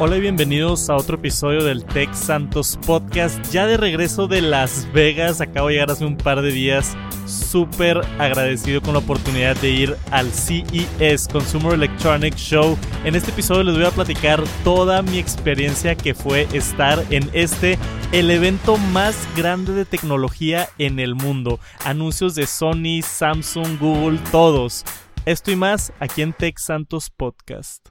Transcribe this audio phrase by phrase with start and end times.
[0.00, 3.44] Hola y bienvenidos a otro episodio del Tech Santos Podcast.
[3.50, 6.96] Ya de regreso de Las Vegas, acabo de llegar hace un par de días.
[7.26, 12.78] Súper agradecido con la oportunidad de ir al CES, Consumer Electronics Show.
[13.02, 17.76] En este episodio les voy a platicar toda mi experiencia que fue estar en este,
[18.12, 21.58] el evento más grande de tecnología en el mundo.
[21.84, 24.84] Anuncios de Sony, Samsung, Google, todos.
[25.24, 27.88] Esto y más aquí en Tech Santos Podcast.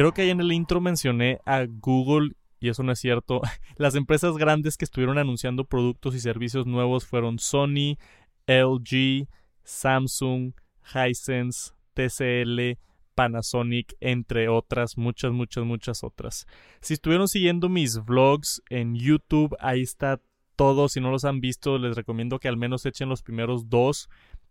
[0.00, 3.42] Creo que ahí en el intro mencioné a Google y eso no es cierto.
[3.76, 7.98] Las empresas grandes que estuvieron anunciando productos y servicios nuevos fueron Sony,
[8.46, 9.28] LG,
[9.62, 10.54] Samsung,
[10.94, 12.80] Hisense, TCL,
[13.14, 16.46] Panasonic, entre otras, muchas, muchas, muchas otras.
[16.80, 20.22] Si estuvieron siguiendo mis vlogs en YouTube, ahí está
[20.56, 20.88] todo.
[20.88, 24.08] Si no los han visto, les recomiendo que al menos echen los primeros dos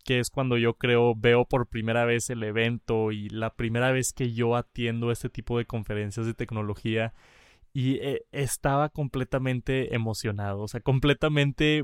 [0.10, 4.12] que es cuando yo creo veo por primera vez el evento y la primera vez
[4.12, 7.14] que yo atiendo este tipo de conferencias de tecnología
[7.74, 11.84] y eh, estaba completamente emocionado, o sea, completamente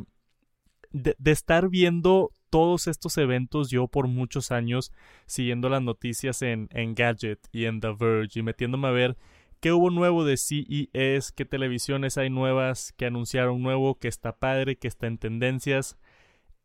[0.89, 4.91] de, estar viendo todos estos eventos yo por muchos años
[5.27, 9.17] siguiendo las noticias en, en Gadget y en The Verge y metiéndome a ver
[9.59, 14.77] qué hubo nuevo de CES, qué televisiones hay nuevas, qué anunciaron nuevo, que está padre,
[14.77, 15.99] que está en tendencias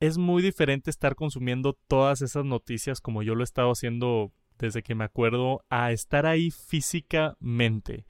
[0.01, 4.83] es muy diferente estar consumiendo todas esas noticias como yo lo he estado haciendo desde
[4.83, 8.06] que me acuerdo a estar ahí físicamente.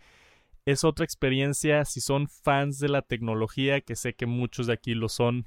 [0.64, 4.94] Es otra experiencia si son fans de la tecnología, que sé que muchos de aquí
[4.94, 5.46] lo son.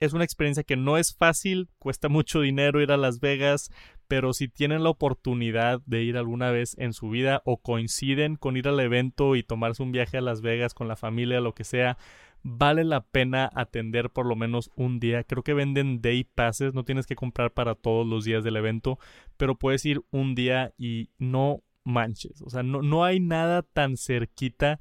[0.00, 3.70] Es una experiencia que no es fácil, cuesta mucho dinero ir a Las Vegas,
[4.08, 8.56] pero si tienen la oportunidad de ir alguna vez en su vida o coinciden con
[8.56, 11.64] ir al evento y tomarse un viaje a Las Vegas con la familia, lo que
[11.64, 11.96] sea,
[12.42, 15.24] vale la pena atender por lo menos un día.
[15.24, 18.98] Creo que venden day passes, no tienes que comprar para todos los días del evento,
[19.36, 22.42] pero puedes ir un día y no manches.
[22.42, 24.80] O sea, no, no hay nada tan cerquita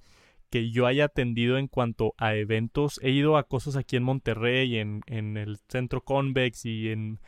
[0.50, 3.00] que yo haya atendido en cuanto a eventos.
[3.04, 7.20] He ido a cosas aquí en Monterrey, en, en el centro Convex y en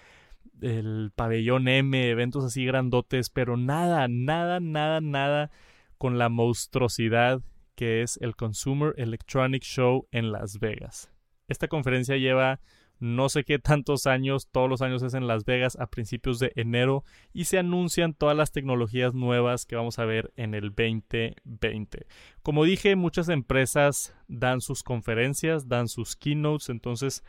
[0.62, 5.52] el pabellón M, eventos así grandotes, pero nada, nada, nada, nada
[5.98, 7.42] con la monstruosidad
[7.76, 11.12] que es el Consumer Electronic Show en Las Vegas.
[11.48, 12.60] Esta conferencia lleva
[13.00, 16.54] no sé qué tantos años, todos los años es en Las Vegas a principios de
[16.56, 17.04] enero
[17.34, 22.08] y se anuncian todas las tecnologías nuevas que vamos a ver en el 2020.
[22.44, 27.26] Como dije, muchas empresas dan sus conferencias, dan sus keynotes, entonces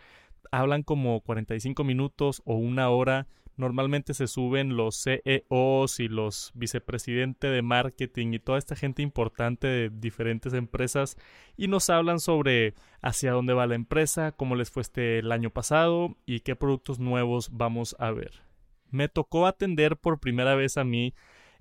[0.53, 3.27] hablan como 45 minutos o una hora
[3.57, 9.67] normalmente se suben los CEOs y los vicepresidentes de marketing y toda esta gente importante
[9.67, 11.17] de diferentes empresas
[11.57, 15.51] y nos hablan sobre hacia dónde va la empresa, cómo les fue este el año
[15.51, 18.43] pasado y qué productos nuevos vamos a ver.
[18.91, 21.15] Me tocó atender por primera vez a mí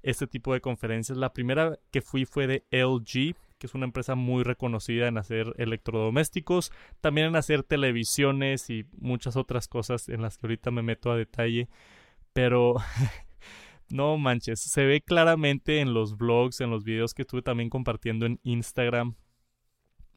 [0.03, 1.17] este tipo de conferencias.
[1.17, 5.53] La primera que fui fue de LG, que es una empresa muy reconocida en hacer
[5.57, 11.09] electrodomésticos, también en hacer televisiones y muchas otras cosas en las que ahorita me meto
[11.09, 11.69] a detalle.
[12.34, 12.75] Pero
[13.90, 18.25] no manches, se ve claramente en los blogs, en los videos que estuve también compartiendo
[18.25, 19.16] en Instagram,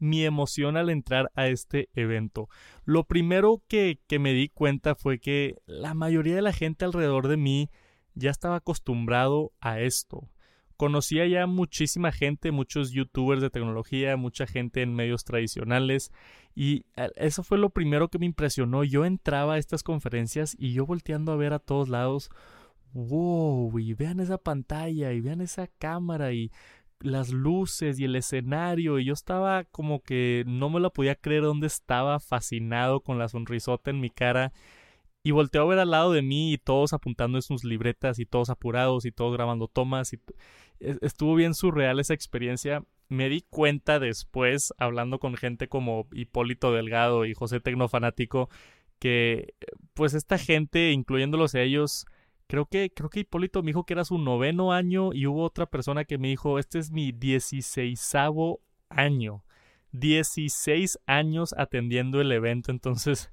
[0.00, 2.48] mi emoción al entrar a este evento.
[2.84, 7.28] Lo primero que, que, me di cuenta fue que la mayoría de la gente alrededor
[7.28, 7.70] de mí
[8.14, 10.28] ya estaba acostumbrado a esto
[10.76, 16.12] conocía ya muchísima gente, muchos youtubers de tecnología, mucha gente en medios tradicionales
[16.54, 18.84] y eh, eso fue lo primero que me impresionó.
[18.84, 22.30] Yo entraba a estas conferencias y yo volteando a ver a todos lados,
[22.92, 26.50] wow, y vean esa pantalla y vean esa cámara y
[27.00, 31.42] las luces y el escenario y yo estaba como que no me lo podía creer
[31.42, 34.52] dónde estaba fascinado con la sonrisota en mi cara
[35.22, 38.26] y volteó a ver al lado de mí y todos apuntando en sus libretas y
[38.26, 40.20] todos apurados y todos grabando tomas y
[40.80, 42.82] estuvo bien surreal esa experiencia.
[43.08, 48.48] Me di cuenta después, hablando con gente como Hipólito Delgado y José Tecnofanático,
[48.98, 49.54] que
[49.94, 52.06] pues esta gente, incluyéndolos a ellos,
[52.46, 55.66] creo que, creo que Hipólito me dijo que era su noveno año y hubo otra
[55.66, 59.44] persona que me dijo, este es mi dieciséisavo año.
[59.92, 63.30] Dieciséis años atendiendo el evento, entonces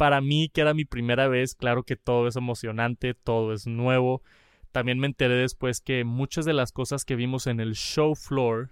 [0.00, 4.22] para mí, que era mi primera vez, claro que todo es emocionante, todo es nuevo.
[4.72, 8.70] También me enteré después que muchas de las cosas que vimos en el show floor,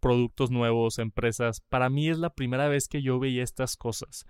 [0.00, 4.24] productos nuevos, empresas, para mí es la primera vez que yo veía estas cosas.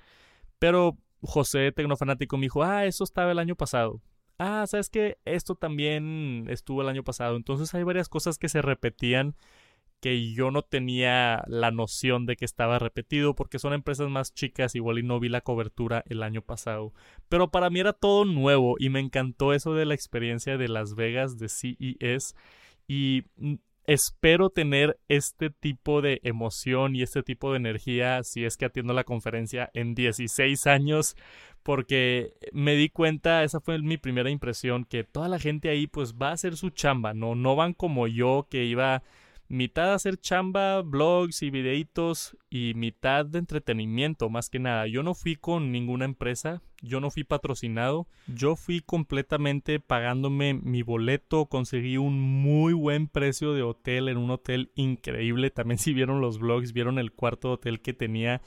[0.58, 4.00] Pero José, Tecnofanático, me dijo, ah, eso estaba el año pasado.
[4.38, 5.18] Ah, ¿sabes qué?
[5.26, 7.36] Esto también estuvo el año pasado.
[7.36, 9.36] Entonces hay varias cosas que se repetían
[10.00, 14.74] que yo no tenía la noción de que estaba repetido porque son empresas más chicas,
[14.74, 16.92] igual y no vi la cobertura el año pasado.
[17.28, 20.94] Pero para mí era todo nuevo y me encantó eso de la experiencia de Las
[20.94, 22.34] Vegas de CES
[22.88, 23.24] y
[23.86, 28.92] espero tener este tipo de emoción y este tipo de energía si es que atiendo
[28.92, 31.16] la conferencia en 16 años
[31.62, 36.14] porque me di cuenta, esa fue mi primera impresión, que toda la gente ahí pues
[36.14, 39.02] va a hacer su chamba, no, no van como yo que iba
[39.50, 44.86] mitad hacer chamba, blogs y videitos y mitad de entretenimiento, más que nada.
[44.86, 50.82] Yo no fui con ninguna empresa, yo no fui patrocinado, yo fui completamente pagándome mi
[50.82, 55.50] boleto, conseguí un muy buen precio de hotel en un hotel increíble.
[55.50, 58.40] También si vieron los blogs, vieron el cuarto hotel que tenía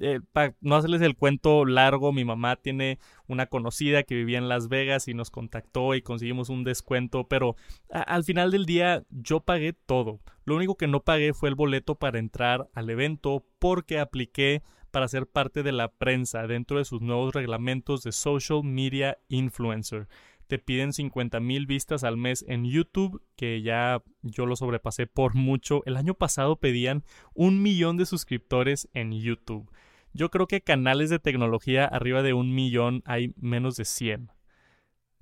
[0.00, 4.48] eh, para no hacerles el cuento largo, mi mamá tiene una conocida que vivía en
[4.48, 7.56] Las Vegas y nos contactó y conseguimos un descuento, pero
[7.90, 10.20] al final del día yo pagué todo.
[10.44, 15.08] Lo único que no pagué fue el boleto para entrar al evento porque apliqué para
[15.08, 20.08] ser parte de la prensa dentro de sus nuevos reglamentos de Social Media Influencer
[20.48, 25.34] te piden 50 mil vistas al mes en YouTube, que ya yo lo sobrepasé por
[25.34, 25.82] mucho.
[25.84, 27.04] El año pasado pedían
[27.34, 29.70] un millón de suscriptores en YouTube.
[30.14, 34.32] Yo creo que canales de tecnología arriba de un millón hay menos de 100.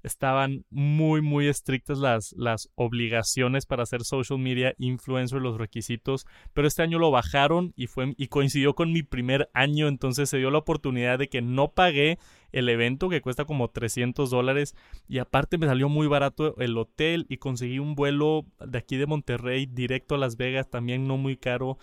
[0.03, 6.69] Estaban muy, muy estrictas las, las obligaciones para hacer social media influencer, los requisitos, pero
[6.69, 10.53] este año lo bajaron y, fue, y coincidió con mi primer año, entonces se dio
[10.53, 12.21] la oportunidad de que no pagué
[12.57, 14.75] el evento que cuesta como 300 dólares
[15.09, 19.07] y aparte me salió muy barato el hotel y conseguí un vuelo de aquí de
[19.07, 21.77] Monterrey directo a Las Vegas, también no muy caro.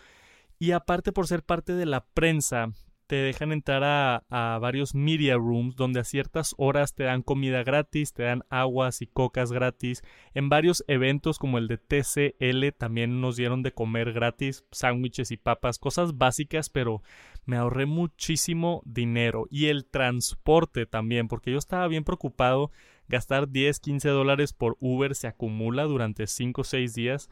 [0.58, 2.72] Y aparte por ser parte de la prensa,
[3.08, 8.14] te dejan entrar a, varios media rooms donde a ciertas horas te dan comida gratis,
[8.14, 10.04] te dan aguas y cocas gratis.
[10.34, 15.38] En varios eventos como el de TCL también nos dieron de comer gratis, sándwiches y
[15.38, 17.02] papas, cosas básicas, pero
[17.46, 19.48] me ahorré muchísimo dinero.
[19.50, 22.72] Y el transporte también, porque yo estaba bien preocupado.
[23.10, 27.30] Gastar 10, 15 dólares por Uber se acumula durante 5 o 6 días.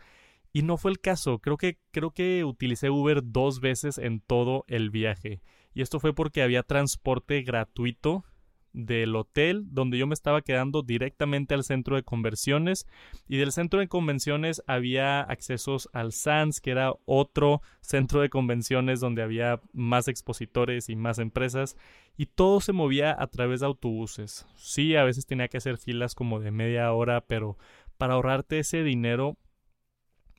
[0.54, 1.40] Y no fue el caso.
[1.40, 5.42] Creo que, creo que utilicé Uber dos veces en todo el viaje
[5.74, 8.24] y esto fue porque había transporte gratuito
[8.74, 12.88] del hotel donde yo me estaba quedando directamente al centro de conversiones
[13.28, 19.00] y del centro de convenciones había accesos al SANS que era otro centro de convenciones
[19.00, 21.76] donde había más expositores y más empresas
[22.18, 24.46] y todo se movía a través de autobuses.
[24.56, 27.58] Sí a veces tenía que hacer filas como de media hora pero
[27.98, 29.38] para ahorrarte ese dinero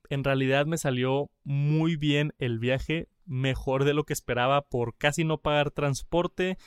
[0.08, 5.25] en realidad me salió muy bien el viaje mejor de lo que esperaba por casi
[5.25, 6.58] no pagar transporte,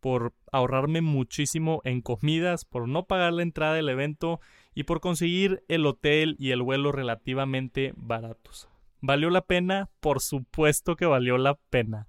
[0.00, 4.40] por ahorrarme muchísimo en comidas, por no pagar la entrada del evento
[4.74, 8.68] y por conseguir el hotel y el vuelo relativamente baratos.
[9.00, 9.90] ¿Valió la pena?
[10.00, 12.06] Por supuesto que valió la pena.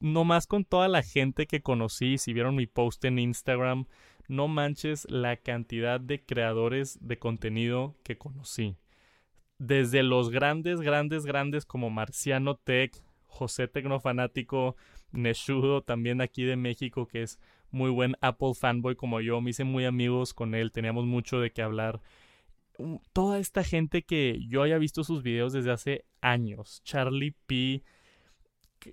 [0.00, 3.84] No más con toda la gente que conocí, si vieron mi post en Instagram,
[4.26, 8.76] no manches la cantidad de creadores de contenido que conocí.
[9.58, 12.92] Desde los grandes, grandes, grandes como Marciano Tech,
[13.30, 14.76] José Tecnofanático,
[15.12, 17.40] Neshudo, también aquí de México, que es
[17.70, 19.40] muy buen Apple fanboy como yo.
[19.40, 22.00] Me hice muy amigos con él, teníamos mucho de qué hablar.
[22.78, 26.82] Mm, toda esta gente que yo haya visto sus videos desde hace años.
[26.84, 27.82] Charlie P.,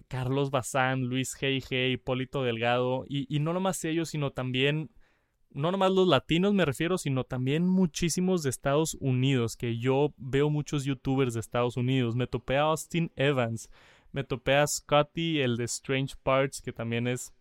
[0.10, 4.90] Carlos Bazán, Luis G.G., Hipólito Delgado, y, y no nomás ellos, sino también
[5.58, 10.50] no nomás los latinos me refiero, sino también muchísimos de Estados Unidos, que yo veo
[10.50, 12.16] muchos youtubers de Estados Unidos.
[12.16, 13.70] Me topé a Austin Evans,
[14.12, 17.34] me topé a Scotty, el de Strange Parts, que también es.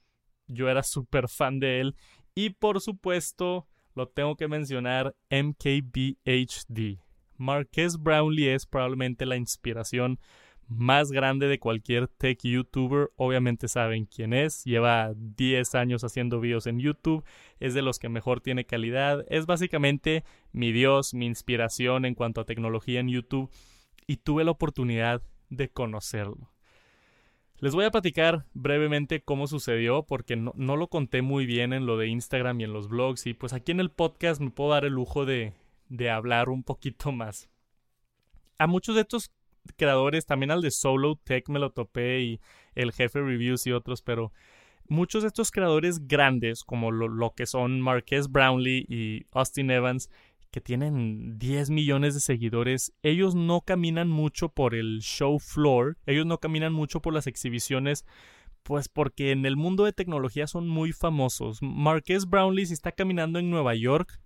[0.48, 1.96] Yo era súper fan de él.
[2.34, 7.00] Y por supuesto, lo tengo que mencionar, MKBHD.
[7.38, 10.20] Marqués Brownlee es probablemente la inspiración
[10.68, 13.10] más grande de cualquier tech youtuber.
[13.16, 14.64] Obviamente saben quién es.
[14.64, 17.24] Lleva 10 años haciendo videos en YouTube.
[17.60, 19.24] Es de los que mejor tiene calidad.
[19.28, 23.50] Es básicamente mi dios, mi inspiración en cuanto a tecnología en YouTube.
[24.06, 26.55] Y tuve la oportunidad de conocerlo.
[27.58, 31.96] Les voy a platicar brevemente cómo sucedió porque no, lo conté muy bien en lo
[31.96, 34.84] de Instagram y en los blogs y pues aquí en el podcast me puedo dar
[34.84, 35.54] el lujo de,
[36.10, 37.48] hablar un poquito más.
[38.58, 39.32] A muchos de estos
[39.76, 42.40] creadores, también al de Solo Tech me lo topé y
[42.74, 44.32] el jefe Reviews y otros, pero
[44.86, 50.10] muchos de estos creadores grandes como lo, lo que son Marquez Brownlee y Austin Evans
[50.56, 56.24] que tienen 10 millones de seguidores, ellos no caminan mucho por el show floor, ellos
[56.24, 58.06] no caminan mucho por las exhibiciones,
[58.62, 61.58] pues porque en el mundo de tecnología son muy famosos.
[61.60, 64.18] Marquez Brownlee si está caminando en Nueva York,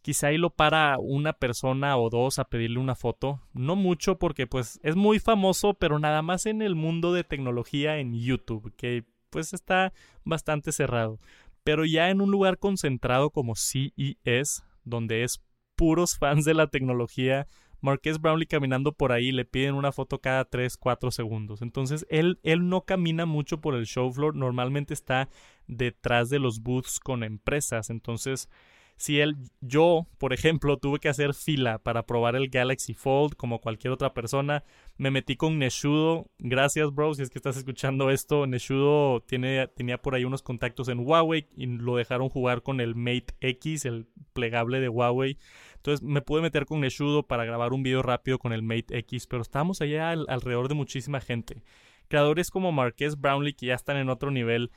[0.00, 3.42] quizá ahí lo para una persona o dos a pedirle una foto.
[3.52, 7.98] No mucho porque pues es muy famoso, pero nada más en el mundo de tecnología
[7.98, 9.92] en YouTube, que pues está
[10.24, 11.20] bastante cerrado.
[11.64, 15.42] Pero ya en un lugar concentrado como CES, donde es
[15.76, 17.46] puros fans de la tecnología,
[17.80, 21.62] Marqués Brownlee caminando por ahí le piden una foto cada 3, 4 segundos.
[21.62, 25.28] Entonces él, él no camina mucho por el show floor, normalmente está
[25.66, 27.90] detrás de los booths con empresas.
[27.90, 28.48] Entonces
[28.96, 33.60] si él, yo, por ejemplo, tuve que hacer fila para probar el Galaxy Fold como
[33.60, 34.64] cualquier otra persona,
[34.96, 36.30] me metí con Neshudo.
[36.38, 38.46] Gracias, bro, si es que estás escuchando esto.
[38.46, 42.94] Neshudo tiene, tenía por ahí unos contactos en Huawei y lo dejaron jugar con el
[42.94, 45.36] Mate X, el plegable de Huawei.
[45.74, 49.26] Entonces me pude meter con Neshudo para grabar un video rápido con el Mate X,
[49.26, 51.62] pero estábamos allá alrededor de muchísima gente.
[52.08, 54.70] Creadores como Marqués Brownlee, que ya están en otro nivel,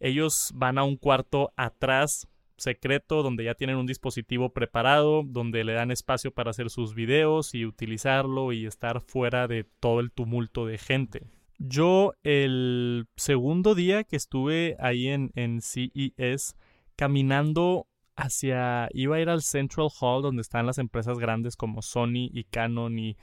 [0.00, 2.26] ellos van a un cuarto atrás
[2.56, 7.54] secreto donde ya tienen un dispositivo preparado, donde le dan espacio para hacer sus videos
[7.54, 11.26] y utilizarlo y estar fuera de todo el tumulto de gente.
[11.58, 16.56] Yo el segundo día que estuve ahí en, en CES
[16.96, 17.86] caminando
[18.16, 22.44] hacia iba a ir al Central Hall donde están las empresas grandes como Sony y
[22.44, 23.16] Canon y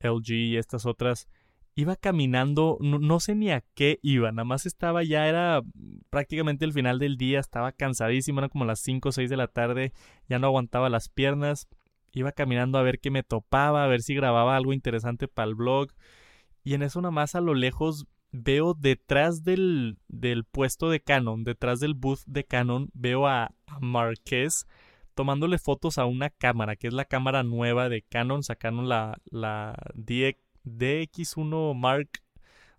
[0.00, 1.28] LG y estas otras
[1.74, 5.62] iba caminando, no, sé ni a qué iba, nada más estaba ya, era
[6.10, 9.46] prácticamente el final del día, estaba cansadísimo, eran como las 5 o 6 de la
[9.46, 9.92] tarde,
[10.28, 11.68] ya no aguantaba las piernas,
[12.12, 15.54] iba caminando a ver qué me topaba, a ver si grababa algo interesante para el
[15.54, 15.92] blog,
[16.64, 21.44] y en eso nada más a lo lejos veo detrás del, del puesto de Canon,
[21.44, 24.66] detrás del booth de Canon, veo a, a Marqués
[25.14, 29.76] tomándole fotos a una cámara, que es la cámara nueva de Canon, sacaron la, la
[29.94, 32.10] DX DX1 Mark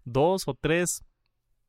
[0.06, 1.06] 2 o 3.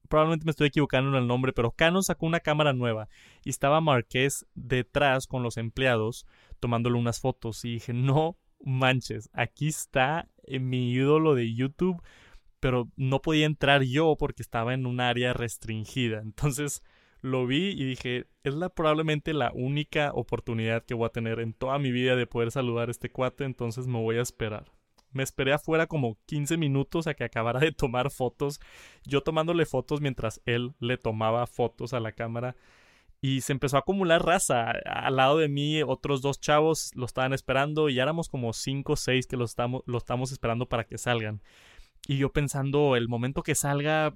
[0.08, 3.08] Probablemente me estoy equivocando en el nombre, pero Canon sacó una cámara nueva
[3.44, 6.26] y estaba Marqués detrás con los empleados
[6.60, 12.00] tomándole unas fotos y dije, no manches, aquí está mi ídolo de YouTube,
[12.60, 16.20] pero no podía entrar yo porque estaba en un área restringida.
[16.20, 16.82] Entonces
[17.20, 21.54] lo vi y dije, es la probablemente la única oportunidad que voy a tener en
[21.54, 24.70] toda mi vida de poder saludar a este cuate, entonces me voy a esperar.
[25.12, 28.60] Me esperé afuera como 15 minutos a que acabara de tomar fotos.
[29.04, 32.56] Yo tomándole fotos mientras él le tomaba fotos a la cámara.
[33.20, 34.72] Y se empezó a acumular raza.
[34.84, 37.88] Al lado de mí, otros dos chavos lo estaban esperando.
[37.88, 41.40] Y éramos como 5 o 6 que lo estamos, lo estamos esperando para que salgan.
[42.08, 44.14] Y yo pensando, el momento que salga,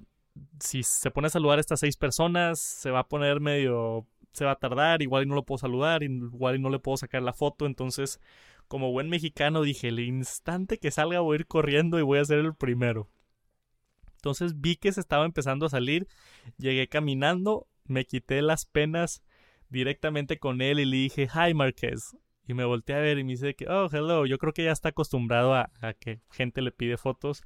[0.59, 4.05] si se pone a saludar a estas seis personas, se va a poner medio.
[4.33, 6.97] Se va a tardar, igual y no lo puedo saludar, igual y no le puedo
[6.97, 7.65] sacar la foto.
[7.65, 8.19] Entonces
[8.67, 12.25] como buen mexicano dije, el instante que salga voy a ir corriendo y voy a
[12.25, 13.09] ser el primero.
[14.15, 16.07] Entonces vi que se estaba empezando a salir,
[16.57, 19.23] llegué caminando, me quité las penas
[19.69, 22.17] directamente con él y le dije, hi Marqués.
[22.47, 24.71] Y me volteé a ver y me dice que, oh, hello, yo creo que ya
[24.71, 27.43] está acostumbrado a, a que gente le pide fotos.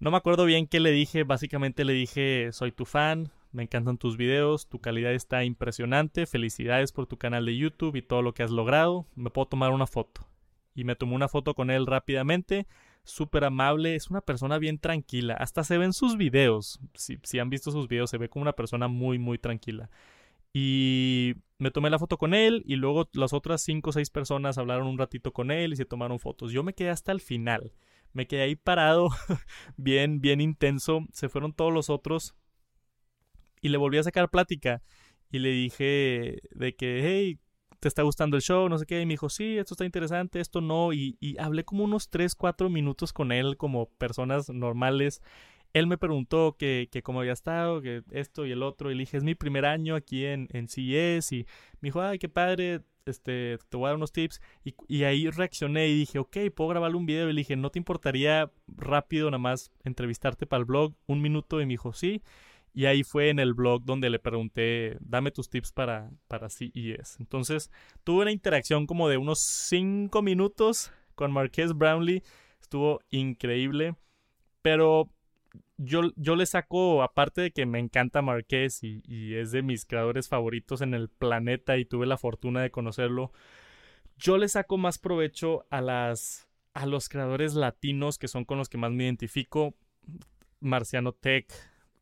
[0.00, 3.98] No me acuerdo bien qué le dije, básicamente le dije, soy tu fan, me encantan
[3.98, 8.34] tus videos, tu calidad está impresionante, felicidades por tu canal de YouTube y todo lo
[8.34, 10.28] que has logrado, me puedo tomar una foto
[10.78, 12.68] y me tomó una foto con él rápidamente.
[13.02, 15.34] Súper amable, es una persona bien tranquila.
[15.34, 16.78] Hasta se ven sus videos.
[16.94, 19.90] Si, si han visto sus videos, se ve como una persona muy, muy tranquila.
[20.52, 24.56] Y me tomé la foto con él y luego las otras cinco o seis personas
[24.56, 26.52] hablaron un ratito con él y se tomaron fotos.
[26.52, 27.72] Yo me quedé hasta el final.
[28.12, 29.10] Me quedé ahí parado,
[29.76, 31.00] bien, bien intenso.
[31.12, 32.36] Se fueron todos los otros
[33.60, 34.80] y le volví a sacar plática
[35.32, 37.40] y le dije de que, hey,
[37.80, 38.68] ¿te está gustando el show?
[38.68, 39.00] No sé qué.
[39.00, 40.92] Y me dijo, sí, esto está interesante, esto no.
[40.92, 45.22] Y, y hablé como unos 3, 4 minutos con él como personas normales.
[45.74, 48.90] Él me preguntó que, que cómo había estado, que esto y el otro.
[48.90, 51.32] Y le dije, es mi primer año aquí en, en CES.
[51.32, 51.46] Y
[51.80, 54.40] me dijo, ay, qué padre, este, te voy a dar unos tips.
[54.64, 57.30] Y, y, ahí reaccioné y dije, ok, puedo grabarle un video.
[57.30, 60.94] Y dije, ¿no te importaría rápido nada más entrevistarte para el blog?
[61.06, 61.60] Un minuto.
[61.60, 62.22] Y me dijo, sí.
[62.78, 67.16] Y ahí fue en el blog donde le pregunté, dame tus tips para, para CES.
[67.18, 67.72] Entonces,
[68.04, 72.22] tuve una interacción como de unos 5 minutos con Marqués Brownlee.
[72.60, 73.96] Estuvo increíble.
[74.62, 75.10] Pero
[75.76, 79.84] yo, yo le saco, aparte de que me encanta Marqués y, y es de mis
[79.84, 83.32] creadores favoritos en el planeta y tuve la fortuna de conocerlo,
[84.18, 88.68] yo le saco más provecho a las a los creadores latinos que son con los
[88.68, 89.74] que más me identifico.
[90.60, 91.52] Marciano Tech,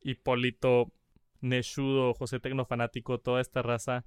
[0.07, 0.93] Hipólito,
[1.41, 4.05] Neshudo, José Tecnofanático, toda esta raza,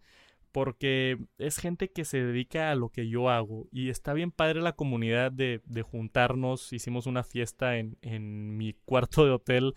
[0.52, 4.62] porque es gente que se dedica a lo que yo hago y está bien padre
[4.62, 6.74] la comunidad de, juntarnos.
[6.74, 9.76] Hicimos una fiesta en, mi cuarto de hotel,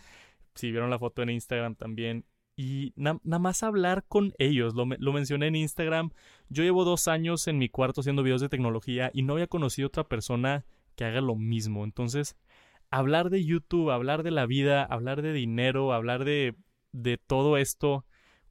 [0.54, 2.24] si vieron la foto en Instagram también,
[2.56, 4.74] y nada más hablar con ellos.
[4.74, 6.10] Lo, lo, mencioné en Instagram.
[6.48, 9.88] Yo llevo dos años en mi cuarto haciendo videos de tecnología y no había conocido
[9.88, 10.64] otra persona
[10.94, 11.84] que haga lo mismo.
[11.84, 12.36] Entonces,
[12.92, 16.54] hablar de YouTube, hablar de la vida, hablar de dinero, hablar de,
[16.92, 18.06] de todo esto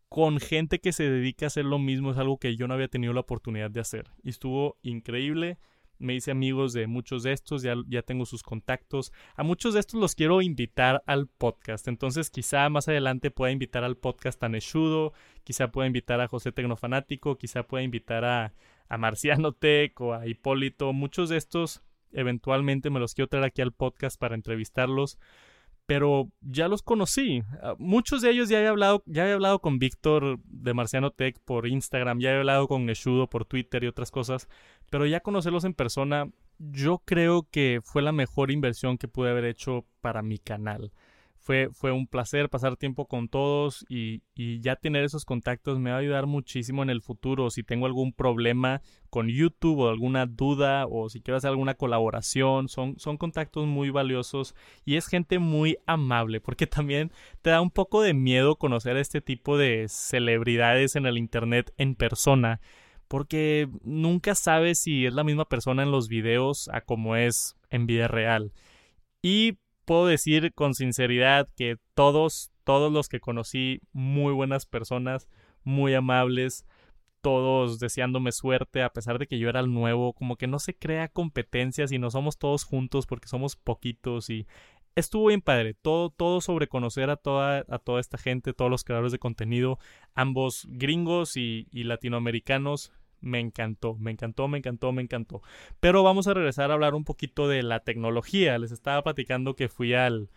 [0.10, 2.90] con gente que se dedica a hacer lo mismo es algo que yo no había
[2.90, 4.12] tenido la oportunidad de hacer.
[4.24, 5.58] Y estuvo increíble
[6.02, 9.14] me hice amigos de muchos de estos, ya, ya tengo sus contactos.
[9.36, 11.88] A muchos de estos los quiero invitar al podcast.
[11.88, 16.52] Entonces quizá más adelante pueda invitar al podcast a Neshudo, quizá pueda invitar a José
[16.52, 18.54] Tecnofanático, quizá pueda invitar a,
[18.90, 20.92] a Marciano Tech o a Hipólito.
[20.92, 21.82] Muchos de estos
[22.14, 25.18] eventualmente me los quiero traer aquí al podcast para entrevistarlos
[25.92, 27.44] pero ya los conocí.
[27.62, 31.38] Ah, muchos de ellos ya he hablado, ya he hablado con Víctor de Marciano Tech
[31.44, 34.48] por Instagram, ya he hablado con Neshudo por Twitter y otras cosas,
[34.90, 39.44] pero ya conocerlos en persona, yo creo que fue la mejor inversión que pude haber
[39.44, 40.94] hecho para mi canal.
[41.44, 45.90] Fue, fue un placer pasar tiempo con todos y, y, ya tener esos contactos me
[45.90, 47.50] va a ayudar muchísimo en el futuro.
[47.50, 52.70] Si tengo algún problema con YouTube o alguna duda o si quiero hacer alguna colaboración,
[52.70, 54.54] son, son contactos muy valiosos
[54.86, 59.02] y es gente muy amable porque también te da un poco de miedo conocer a
[59.02, 62.62] este tipo de celebridades en el Internet en persona
[63.08, 67.86] porque nunca sabes si es la misma persona en los videos a como es en
[67.86, 68.54] vida real.
[69.22, 75.28] Y puedo decir con sinceridad que todos, todos los que conocí, muy buenas personas,
[75.64, 76.66] muy amables,
[77.22, 80.76] todos deseándome suerte, a pesar de que yo era el nuevo, como que no se
[80.76, 84.48] crea competencia si no somos todos juntos porque somos poquitos y
[84.96, 88.84] estuvo bien padre, todo, todo sobre conocer a toda, a toda esta gente, todos los
[88.84, 89.80] creadores de contenido,
[90.16, 95.42] ambos gringos y, y latinoamericanos, me encantó, me encantó, me encantó, me encantó.
[95.80, 98.58] Pero vamos a regresar a hablar un poquito de la tecnología.
[98.58, 100.30] Les estaba platicando que fui al,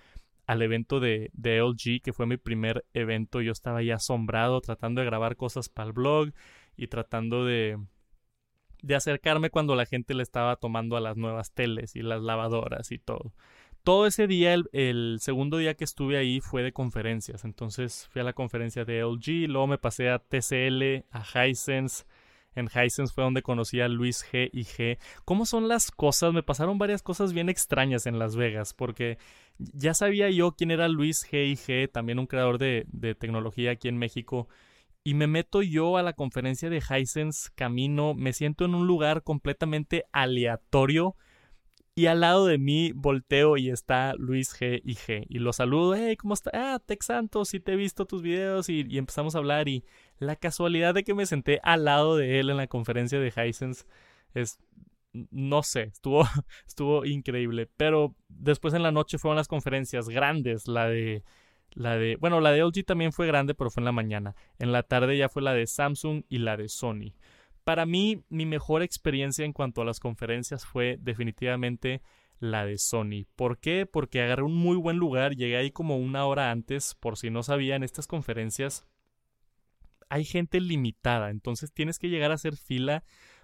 [0.46, 3.40] al evento de, de LG, que fue mi primer evento.
[3.40, 6.32] Yo estaba ahí asombrado tratando de grabar cosas para el blog
[6.76, 7.78] y tratando de,
[8.82, 12.92] de acercarme cuando la gente le estaba tomando a las nuevas teles y las lavadoras
[12.92, 13.32] y todo.
[13.82, 17.44] Todo ese día, el, el, segundo día que estuve ahí fue de conferencias.
[17.44, 22.04] Entonces fui a la conferencia de LG, luego me pasé a TCL, a Hisense,
[22.54, 24.98] en Hisense fue donde conocí a Luis G y G.
[25.24, 26.32] ¿Cómo son las cosas?
[26.32, 29.18] Me pasaron varias cosas bien extrañas en Las Vegas, porque
[29.58, 32.86] ya sabía yo quién era Luis G y G, también un creador de,
[33.18, 34.48] tecnología aquí en México.
[35.02, 39.22] Y me meto yo a la conferencia de Hisense, camino, me siento en un lugar
[39.22, 41.16] completamente aleatorio
[41.96, 45.26] y al lado de mí volteo y está Luis G y G.
[45.28, 46.50] Y lo saludo, hey, ¿cómo está?
[46.52, 48.68] Ah, Tex Santos, sí te he visto tus videos.
[48.68, 49.68] Y, y, empezamos a hablar.
[49.68, 49.84] Y
[50.18, 53.84] la casualidad de que me senté al lado de él en la conferencia de Hisense
[54.34, 54.58] es.
[55.30, 56.24] No sé, estuvo,
[56.66, 57.70] estuvo increíble.
[57.76, 60.66] Pero después en la noche fueron las conferencias grandes.
[60.66, 61.22] La de.
[61.70, 62.16] La de.
[62.16, 64.34] Bueno, la de LG también fue grande, pero fue en la mañana.
[64.58, 67.14] En la tarde ya fue la de Samsung y la de Sony.
[67.64, 72.02] Para mí, mi mejor experiencia en cuanto a las conferencias fue definitivamente
[72.38, 73.26] la de Sony.
[73.36, 73.86] ¿Por qué?
[73.86, 77.42] Porque agarré un muy buen lugar, llegué ahí como una hora antes, por si no
[77.42, 78.86] sabían, estas conferencias
[80.08, 83.02] hay gente limitada, entonces tienes que llegar a hacer fila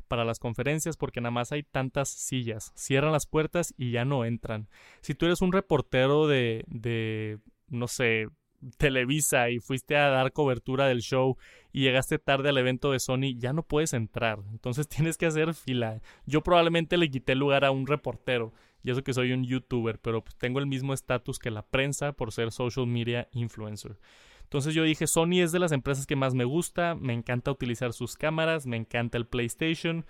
[0.08, 2.72] para las conferencias porque nada más hay tantas sillas.
[2.76, 4.68] Cierran las puertas y ya no entran.
[5.02, 8.28] Si tú eres un reportero de, de no sé,
[8.76, 11.36] Televisa y fuiste a dar cobertura del show
[11.72, 14.40] y llegaste tarde al evento de Sony, ya no puedes entrar.
[14.50, 16.00] Entonces tienes que hacer fila.
[16.26, 18.52] Yo probablemente le quité lugar a un reportero.
[18.82, 22.12] Y eso que soy un youtuber, pero pues tengo el mismo estatus que la prensa
[22.12, 23.98] por ser social media influencer.
[24.42, 27.92] Entonces yo dije, Sony es de las empresas que más me gusta, me encanta utilizar
[27.92, 30.06] sus cámaras, me encanta el PlayStation,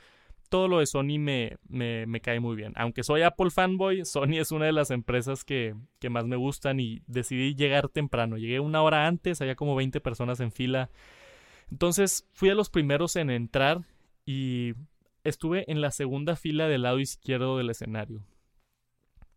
[0.51, 2.75] todo lo de Sony me, me, cae muy bien.
[2.77, 6.81] Aunque soy Apple fanboy, Sony es una de las empresas que, que, más me gustan
[6.81, 8.37] y decidí llegar temprano.
[8.37, 10.91] Llegué una hora antes, había como 20 personas en fila.
[11.71, 13.83] Entonces fui a los primeros en entrar
[14.27, 14.75] y
[15.25, 18.23] estuve en la segunda fila del lado izquierdo del escenario.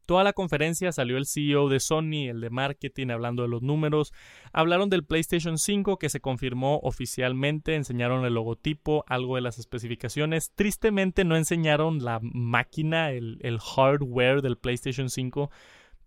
[0.06, 4.14] Toda la conferencia salió el CEO de Sony, el de marketing, hablando de los números.
[4.52, 10.52] Hablaron del PlayStation 5 que se confirmó oficialmente, enseñaron el logotipo, algo de las especificaciones.
[10.56, 15.50] Tristemente no enseñaron la máquina, el, hardware del PlayStation 5,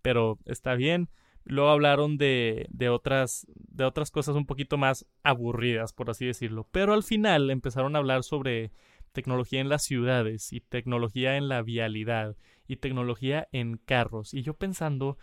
[0.02, 1.08] pero está bien.
[1.44, 6.68] Luego hablaron de, de, otras, de otras cosas un poquito más aburridas, por así decirlo.
[6.70, 8.72] Pero al final empezaron a hablar sobre
[9.16, 12.36] tecnología en las ciudades y tecnología en la vialidad
[12.68, 14.34] y tecnología en carros.
[14.34, 15.16] Y yo pensando,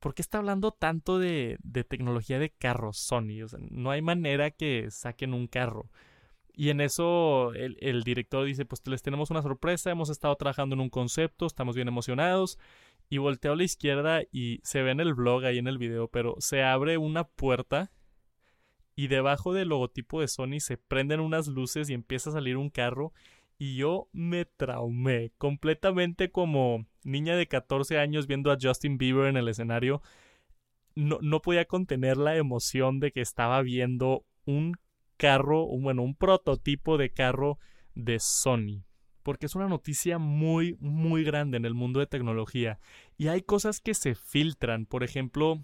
[0.00, 3.42] ¿por qué está hablando tanto de, tecnología de carros Sony?
[3.44, 5.88] O sea, no hay manera que saquen un carro.
[6.52, 10.74] Y en eso el, el, director dice, pues les tenemos una sorpresa, hemos estado trabajando
[10.74, 12.58] en un concepto, estamos bien emocionados.
[13.08, 16.08] Y volteo a la izquierda y se ve en el vlog ahí en el video,
[16.08, 17.92] pero se abre una puerta
[18.96, 22.70] y debajo del logotipo de Sony se prenden unas luces y empieza a salir un
[22.70, 23.12] carro
[23.58, 29.36] y yo me traumé completamente como niña de 14 años viendo a Justin Bieber en
[29.36, 30.00] el escenario.
[30.94, 34.76] No, no podía contener la emoción de que estaba viendo un
[35.18, 37.58] carro, bueno, un prototipo de carro
[37.94, 38.82] de Sony.
[39.22, 42.80] Porque es una noticia muy, muy grande en el mundo de tecnología.
[43.18, 44.86] Y hay cosas que se filtran.
[44.86, 45.62] Por ejemplo,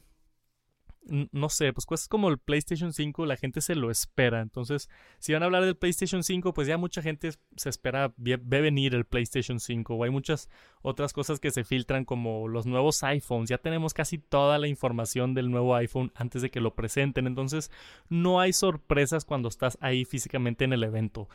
[1.06, 4.40] no sé, pues cosas como el PlayStation 5, la gente se lo espera.
[4.40, 4.88] Entonces,
[5.18, 8.94] si van a hablar del PlayStation 5, pues ya mucha gente se espera, ve, venir
[8.94, 9.94] el PlayStation 5.
[9.94, 10.48] O hay muchas
[10.82, 13.48] otras cosas que se filtran como los nuevos iPhones.
[13.48, 17.26] Ya tenemos casi toda la información del nuevo iPhone antes de que lo presenten.
[17.26, 17.70] Entonces,
[18.08, 21.28] no hay sorpresas cuando estás ahí físicamente en el evento.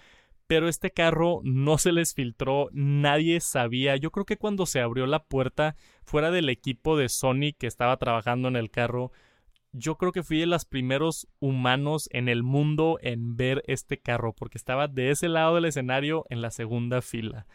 [0.47, 3.95] Pero este carro no se les filtró, nadie sabía.
[3.95, 7.95] Yo creo que cuando se abrió la puerta, fuera del equipo de Sony que estaba
[7.95, 9.13] trabajando en el carro,
[9.73, 14.33] yo creo que fui de los primeros humanos en el mundo en ver este carro,
[14.33, 17.47] porque estaba de ese lado del escenario en la segunda fila.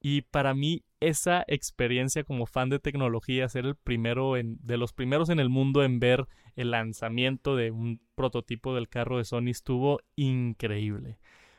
[0.00, 4.92] Y para mí esa experiencia como fan de tecnología, ser el primero en, de los
[4.92, 9.50] primeros en el mundo en ver el lanzamiento de un prototipo del carro de Sony
[9.50, 11.18] estuvo increíble.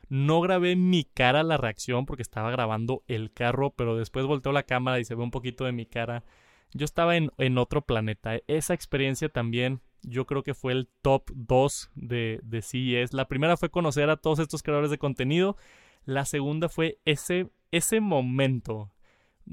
[0.10, 4.64] No grabé mi cara la reacción porque estaba grabando el carro, pero después volteó la
[4.64, 6.26] cámara y se ve un poquito de mi cara.
[6.74, 8.40] Yo estaba en, en otro planeta.
[8.48, 13.14] Esa experiencia también yo creo que fue el top 2 de, de CES.
[13.14, 15.58] La primera fue conocer a todos estos creadores de contenido.
[16.06, 18.92] La segunda fue ese, ese momento.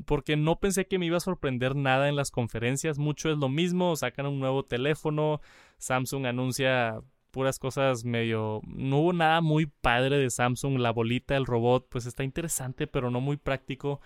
[0.07, 2.99] Porque no pensé que me iba a sorprender nada en las conferencias.
[2.99, 3.97] Mucho es lo mismo.
[3.97, 5.41] Sacan un nuevo teléfono.
[5.79, 8.61] Samsung anuncia puras cosas medio...
[8.67, 10.79] No hubo nada muy padre de Samsung.
[10.79, 14.01] La bolita, el robot, pues está interesante, pero no muy práctico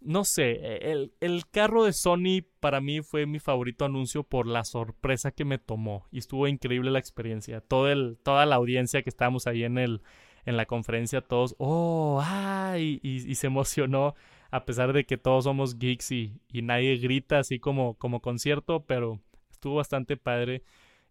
[0.00, 4.64] no sé, e, el, carro de Sony para mí fue mi favorito anuncio por la
[4.64, 7.60] sorpresa que me tomó y estuvo increíble la experiencia.
[7.60, 10.02] Todo el, toda la audiencia que estábamos ahí en, el,
[10.46, 14.14] en la conferencia, todos, oh, ay, y, se emocionó
[14.50, 18.84] a pesar de que todos somos geeks y, y nadie grita así como, como concierto,
[18.86, 20.64] pero estuvo bastante padre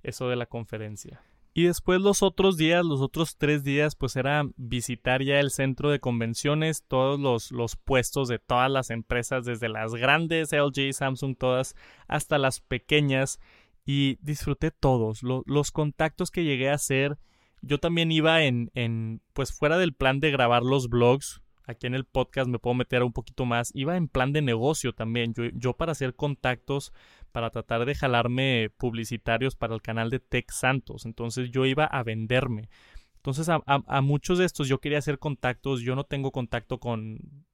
[0.04, 1.22] eso de la conferencia.
[1.54, 5.90] Y después los otros días, los otros tres días, pues era visitar ya el centro
[5.90, 11.36] de convenciones, todos los, los puestos de todas las empresas, desde las grandes, LG, Samsung,
[11.38, 11.76] todas,
[12.08, 13.40] hasta las pequeñas.
[13.86, 15.22] Y disfruté todos.
[15.24, 17.18] los contactos que llegué a hacer.
[17.62, 21.94] Yo también iba en, en, pues fuera del plan de grabar los blogs, aquí en
[21.94, 23.72] el podcast me puedo meter un poquito más.
[23.74, 25.34] Iba en plan de negocio también.
[25.34, 26.92] Yo, yo para hacer contactos,
[27.30, 31.06] para tratar de jalarme publicitarios para el canal de Tech Santos.
[31.06, 32.70] Entonces yo iba a venderme.
[33.18, 35.82] Entonces a, muchos de estos yo quería hacer contactos.
[35.82, 37.46] Yo no tengo contacto con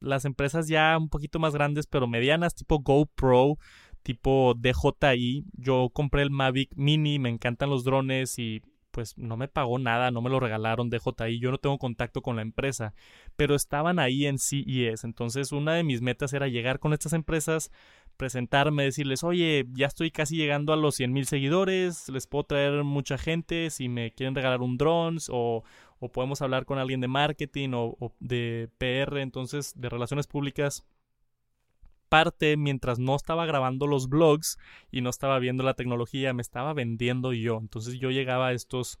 [0.00, 3.58] las empresas ya un poquito más grandes, pero medianas, tipo GoPro,
[4.02, 5.46] tipo DJI.
[5.54, 8.62] Yo compré el Mavic Mini, me encantan los drones y
[8.96, 12.36] pues no me pagó nada, no me lo regalaron DJI, yo no tengo contacto con
[12.36, 12.94] la empresa,
[13.36, 17.70] pero estaban ahí en CES, entonces una de mis metas era llegar con estas empresas,
[18.16, 22.84] presentarme, decirles, oye, ya estoy casi llegando a los 100 mil seguidores, les puedo traer
[22.84, 25.62] mucha gente si me quieren regalar un drones o,
[26.12, 30.86] podemos hablar con alguien de marketing o, de PR, entonces de relaciones públicas
[32.08, 34.58] parte mientras no estaba grabando los vlogs
[34.92, 37.58] y no estaba viendo la tecnología, me estaba vendiendo yo.
[37.60, 39.00] Entonces yo llegaba a estos...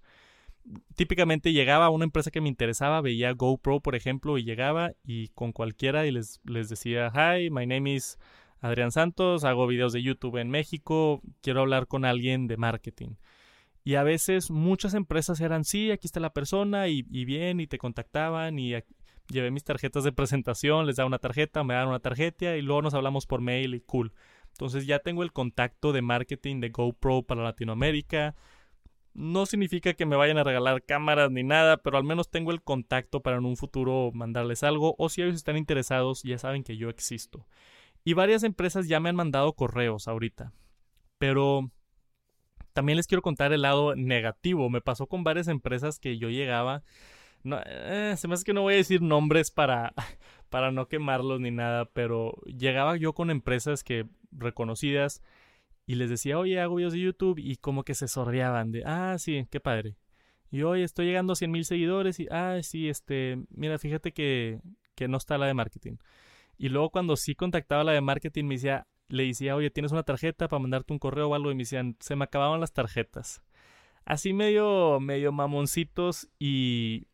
[0.96, 5.28] Típicamente llegaba a una empresa que me interesaba, veía GoPro, por ejemplo, y llegaba y
[5.28, 8.18] con cualquiera y les decía, hi, my name is
[8.60, 13.16] Adrián Santos, hago videos de YouTube en México, quiero hablar con alguien de marketing.
[13.84, 17.78] Y a veces muchas empresas eran, sí, aquí está la persona y, bien, y te
[17.78, 18.74] contactaban y
[19.28, 22.82] llevé mis tarjetas de presentación, les daba una tarjeta, me daban una tarjeta y luego
[22.82, 24.12] nos hablamos por mail y cool.
[24.50, 28.34] Entonces ya tengo el contacto de marketing de GoPro para Latinoamérica.
[29.14, 32.62] No significa que me vayan a regalar cámaras ni nada, pero al menos tengo el
[32.62, 36.76] contacto para en un futuro mandarles algo o si ellos están interesados ya saben que
[36.76, 37.46] yo existo.
[38.06, 40.54] Y varias empresas ya me han mandado correos ahorita.
[41.18, 41.70] Pero
[42.72, 44.70] también les quiero contar el lado negativo.
[44.70, 46.82] Me pasó con varias empresas que yo llegaba
[47.46, 49.94] no, eh, se me hace que no voy a decir nombres para,
[50.50, 55.22] para no quemarlos ni nada, pero llegaba yo con empresas que reconocidas
[55.86, 59.16] y les decía, oye, hago videos de YouTube y como que se sordeaban de, ah,
[59.18, 59.96] sí, qué padre.
[60.50, 64.60] Y hoy estoy llegando a 100 mil seguidores y, ah, sí, este, mira, fíjate que,
[64.96, 65.96] que no está la de marketing.
[66.58, 70.02] Y luego cuando sí contactaba la de marketing me decía, le decía, oye, ¿tienes una
[70.02, 71.50] tarjeta para mandarte un correo o algo?
[71.50, 73.42] Y me decían, se me acababan las tarjetas.
[74.04, 77.08] Así medio, medio mamoncitos y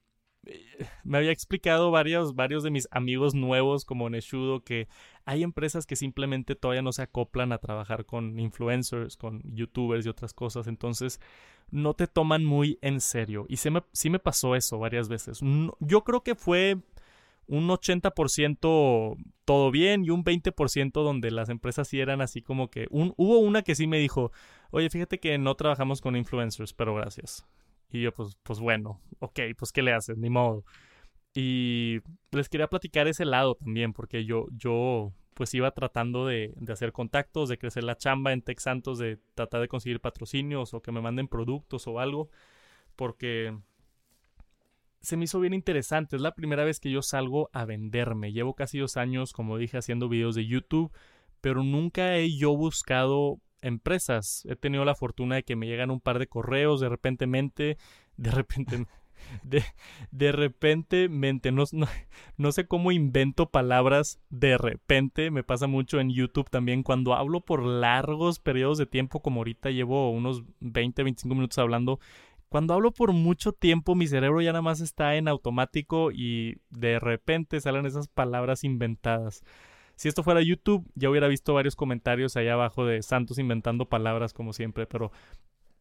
[1.05, 4.89] me había explicado varios, varios de mis amigos nuevos como Neshudo que
[5.25, 10.09] hay empresas que simplemente todavía no se acoplan a trabajar con influencers, con youtubers y
[10.09, 11.21] otras cosas, entonces
[11.71, 13.47] no te toman muy en serio.
[13.49, 15.41] Y me, sí me pasó eso varias veces.
[15.79, 16.79] yo creo que fue
[17.47, 22.87] un 80% todo bien y un 20% donde las empresas sí eran así como que
[22.91, 24.33] un, hubo una que sí me dijo,
[24.71, 27.45] oye, fíjate que no trabajamos con influencers, pero gracias.
[27.91, 30.17] Y yo, pues, pues bueno, ok, pues ¿qué le haces?
[30.17, 30.65] Ni modo.
[31.35, 32.01] Y
[32.31, 36.93] les quería platicar ese lado también, porque yo, yo pues iba tratando de, de hacer
[36.93, 40.93] contactos, de crecer la chamba en Tech Santos, de tratar de conseguir patrocinios o que
[40.93, 42.31] me manden productos o algo,
[42.97, 43.57] porque
[45.03, 46.17] se me hizo bien interesante.
[46.17, 48.33] Es la primera vez que yo salgo a venderme.
[48.33, 50.93] Llevo casi dos años, como dije, haciendo videos de YouTube,
[51.41, 54.45] pero nunca he yo buscado empresas.
[54.49, 57.79] He tenido la fortuna de que me llegan un par de correos de repentemente,
[58.17, 58.87] de repente,
[60.11, 61.87] de, repente, no, no,
[62.37, 67.41] no, sé cómo invento palabras de repente, me pasa mucho en YouTube también cuando hablo
[67.41, 72.01] por largos periodos de tiempo, como ahorita llevo unos 20, 25 minutos hablando.
[72.53, 76.99] Cuando hablo por mucho tiempo, mi cerebro ya nada más está en automático y de
[76.99, 79.43] repente salen esas palabras inventadas.
[79.97, 84.35] Si esto fuera YouTube, ya hubiera visto varios comentarios allá abajo de Santos inventando palabras
[84.35, 85.13] como siempre, pero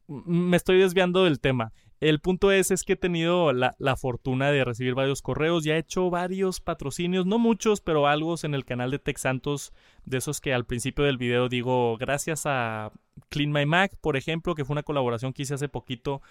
[0.07, 1.73] me estoy desviando del tema.
[1.99, 5.79] El punto es, es que he tenido la, fortuna de recibir varios correos, ya he
[5.79, 9.73] hecho varios patrocinios, no muchos, pero algo en el canal de Tech Santos,
[10.05, 12.91] de esos que al principio del video digo, gracias a
[13.29, 16.21] Clean My Mac, por ejemplo, que fue una colaboración que hice hace poquito,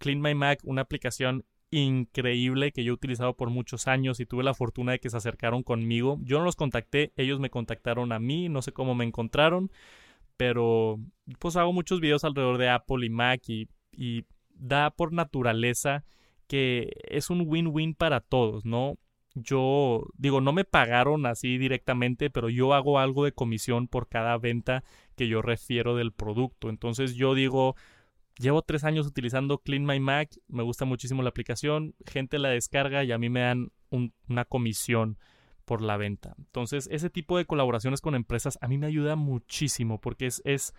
[0.00, 4.42] Clean My Mac, una aplicación increíble que yo he utilizado por muchos años y tuve
[4.42, 6.18] la fortuna de que se acercaron conmigo.
[6.22, 9.70] Yo no los contacté, ellos me contactaron a mí, no sé cómo me encontraron,
[10.36, 10.98] pero
[11.38, 16.04] pues hago muchos videos alrededor de Apple y Mac y, y da por naturaleza
[16.48, 18.96] que es un win-win para todos, ¿no?
[19.36, 24.36] Yo digo, no me pagaron así directamente, pero yo hago algo de comisión por cada
[24.38, 24.82] venta
[25.14, 26.68] que yo refiero del producto.
[26.68, 27.76] Entonces yo digo,
[28.40, 33.04] Llevo tres años utilizando Clean My Mac, me gusta muchísimo la aplicación, gente la descarga
[33.04, 35.18] y a mí me dan una comisión
[35.66, 36.34] por la venta.
[36.38, 40.72] Entonces, ese tipo de colaboraciones con empresas a mí me ayuda muchísimo porque es, es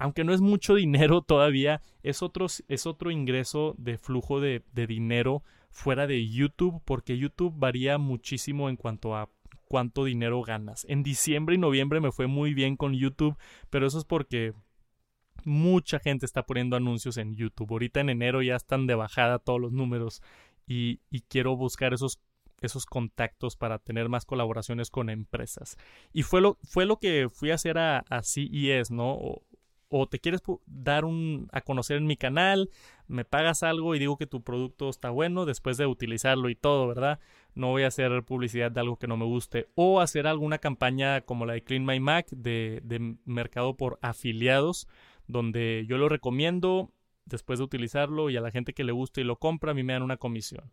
[0.00, 4.88] aunque no es mucho dinero todavía, es otro, es otro ingreso de flujo de, de
[4.88, 9.30] dinero fuera de YouTube porque YouTube varía muchísimo en cuanto a
[9.68, 10.84] cuánto dinero ganas.
[10.88, 13.36] En diciembre y noviembre me fue muy bien con YouTube,
[13.70, 14.54] pero eso es porque
[15.46, 17.70] mucha gente está poniendo anuncios en YouTube.
[17.70, 20.20] Ahorita en enero ya están de bajada todos los números
[20.66, 22.20] y, quiero buscar esos,
[22.60, 25.76] esos contactos para tener más colaboraciones con empresas.
[26.12, 29.16] Y fue lo, fue lo que fui a hacer a, a CES, ¿no?
[29.88, 32.70] O, te quieres dar un a conocer en mi canal,
[33.06, 36.88] me pagas algo y digo que tu producto está bueno después de utilizarlo y todo,
[36.88, 37.20] ¿verdad?
[37.54, 41.20] No voy a hacer publicidad de algo que no me guste o hacer alguna campaña
[41.20, 44.88] como la de Clean My Mac de mercado por afiliados
[45.26, 46.90] donde yo lo recomiendo
[47.24, 49.82] después de utilizarlo y a la gente que le gusta y lo compra, a mí
[49.82, 50.72] me dan una comisión.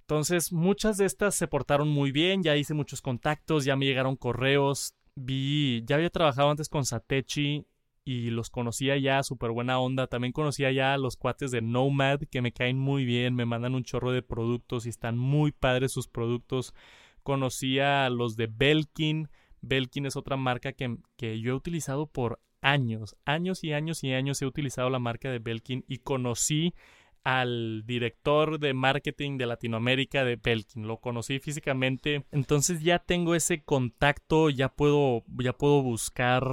[0.00, 4.16] Entonces, muchas de estas se portaron muy bien, ya hice muchos contactos, ya me llegaron
[4.16, 7.64] correos, vi, ya había trabajado antes con Satechi
[8.04, 10.08] y los conocía ya, súper buena onda.
[10.08, 13.84] También conocía ya los cuates de Nomad, que me caen muy bien, me mandan un
[13.84, 16.74] chorro de productos y están muy padres sus productos.
[17.22, 19.28] Conocía a los de Belkin.
[19.60, 24.12] Belkin es otra marca que, que yo he utilizado por años, años y años y
[24.12, 26.74] años he utilizado la marca de Belkin y conocí
[27.22, 30.86] al director de marketing de Latinoamérica de Belkin.
[30.86, 32.24] Lo conocí físicamente.
[32.30, 36.44] Entonces ya tengo ese contacto, ya puedo, ya puedo buscar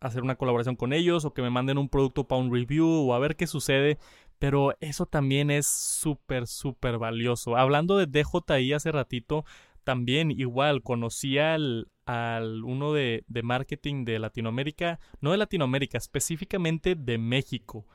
[0.00, 3.14] hacer una colaboración con ellos o que me manden un producto para un review o
[3.14, 3.98] a ver qué sucede.
[4.38, 7.56] Pero eso también es súper, súper valioso.
[7.56, 9.44] Hablando de DJI hace ratito,
[9.84, 16.94] también igual conocí al, al uno de, de, marketing de Latinoamérica, no de Latinoamérica, específicamente
[16.94, 17.86] de México.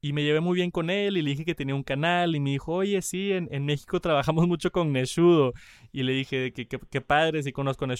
[0.00, 2.40] Y me llevé muy bien con él y le dije que tenía un canal y
[2.40, 5.52] me dijo, oye, sí, en, en México trabajamos mucho con Neshudo.
[5.92, 7.94] Y le dije que, que, padre, si conozco a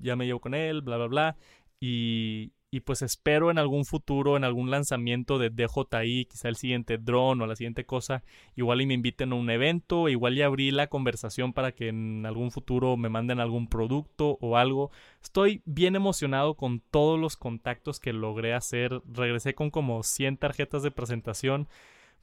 [0.00, 1.36] ya me llevo con él, bla, bla, bla.
[1.80, 6.98] Y, y pues espero en algún futuro, en algún lanzamiento de DJI, quizá el siguiente
[6.98, 8.24] drone o la siguiente cosa,
[8.56, 12.26] igual y me inviten a un evento, igual ya abrí la conversación para que en
[12.26, 14.90] algún futuro me manden algún producto o algo.
[15.22, 19.02] Estoy bien emocionado con todos los contactos que logré hacer.
[19.06, 21.68] Regresé con como 100 tarjetas de presentación.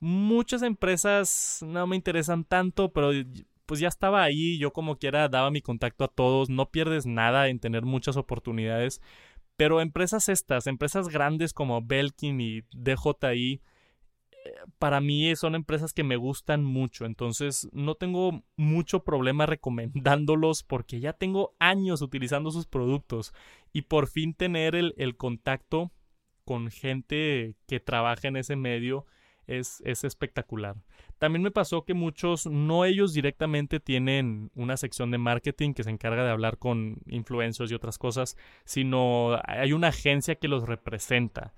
[0.01, 3.13] Muchas empresas no me interesan tanto, pero
[3.71, 7.47] pues ya estaba ahí, yo como quiera daba mi contacto a todos, no pierdes nada
[7.47, 9.01] en tener muchas oportunidades.
[9.61, 13.61] Pero empresas estas, empresas grandes como Belkin y DJI,
[14.79, 20.99] para mí son empresas que me gustan mucho, entonces no tengo mucho problema recomendándolos porque
[20.99, 23.35] ya tengo años utilizando sus productos.
[23.71, 25.91] Y por fin tener el, el contacto
[26.43, 29.05] con gente que trabaja en ese medio
[29.47, 30.75] es, es, espectacular.
[31.17, 35.89] También me pasó que muchos, no ellos directamente tienen una sección de marketing que se
[35.89, 41.53] encarga de hablar con influencers y otras cosas, sino hay una agencia que los representa.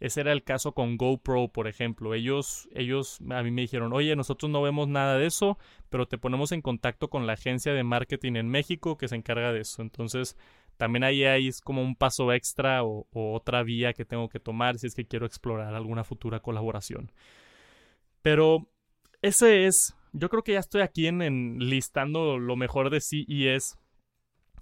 [0.00, 2.14] Ese era el caso con GoPro, por ejemplo.
[2.14, 6.18] Ellos, ellos a mí me dijeron, oye, nosotros no vemos nada de eso, pero te
[6.18, 9.82] ponemos en contacto con la agencia de marketing en México que se encarga de eso.
[9.82, 10.36] Entonces,
[10.78, 14.78] también ahí hay es como un paso extra o, otra vía que tengo que tomar
[14.78, 17.12] si es que quiero explorar alguna futura colaboración.
[18.22, 18.70] Pero
[19.20, 23.76] ese es, yo creo que ya estoy aquí en, en listando lo mejor de CES.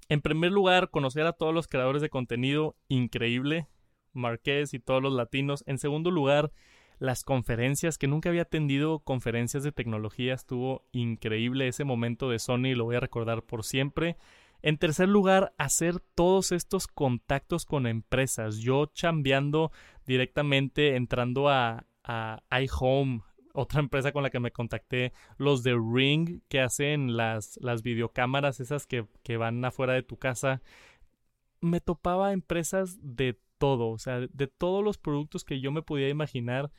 [0.09, 3.69] En primer lugar, conocer a todos los creadores de contenido, increíble.
[4.13, 5.63] Marqués y todos los latinos.
[5.67, 6.51] En segundo lugar,
[6.99, 10.33] las conferencias, que nunca había atendido conferencias de tecnología.
[10.33, 14.17] Estuvo increíble ese momento de Sony, lo voy a recordar por siempre.
[14.67, 18.57] En tercer lugar, hacer todos estos contactos con empresas.
[18.57, 19.71] Yo chambeando
[20.07, 23.21] directamente, entrando a, a iHome,
[23.55, 28.59] otra empresa con la que me contacté, los de Ring, que hacen las, las videocámaras,
[28.59, 30.61] esas que, que van afuera de tu casa.
[31.61, 36.09] Me topaba empresas de todo, o sea, de todos los productos que yo me podía
[36.09, 36.73] imaginar,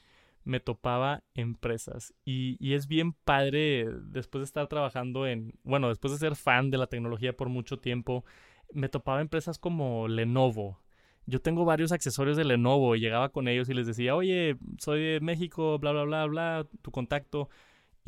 [0.48, 2.14] me topaba empresas.
[2.26, 6.72] Y, y, es bien padre, después de estar trabajando en, bueno, después de ser fan
[6.72, 8.26] de la tecnología por mucho tiempo,
[8.74, 10.80] me topaba empresas como Lenovo.
[11.26, 15.02] Yo tengo varios accesorios de Lenovo y llegaba con ellos y les decía, oye, soy
[15.02, 17.50] de México, bla, bla, bla, bla, tu contacto.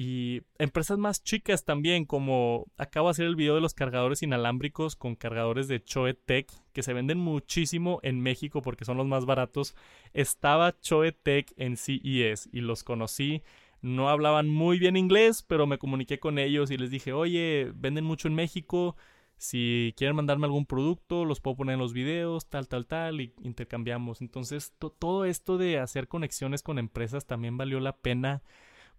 [0.02, 4.96] Y empresas más chicas también, como acabo de hacer el video de los cargadores inalámbricos
[4.96, 9.26] con cargadores de Choe Tech, que se venden muchísimo en México porque son los más
[9.26, 9.76] baratos.
[10.14, 13.44] Estaba Choe Tech en CES y los conocí.
[13.82, 18.06] No hablaban muy bien inglés, pero me comuniqué con ellos y les dije, oye, venden
[18.06, 18.96] mucho en México.
[19.36, 23.34] Si quieren mandarme algún producto, los puedo poner en los videos, tal, tal, tal, y
[23.44, 24.22] intercambiamos.
[24.22, 28.44] Entonces, todo esto de hacer conexiones con empresas también valió la pena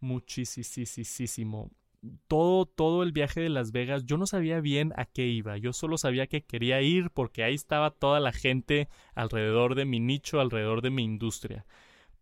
[0.01, 1.71] muchísimo.
[2.29, 5.75] Todo, todo el viaje de Las Vegas, yo no sabía bien a qué iba, yo
[5.75, 10.41] solo sabía que quería ir porque ahí estaba toda la gente alrededor de mi nicho,
[10.41, 11.67] alrededor de mi industria.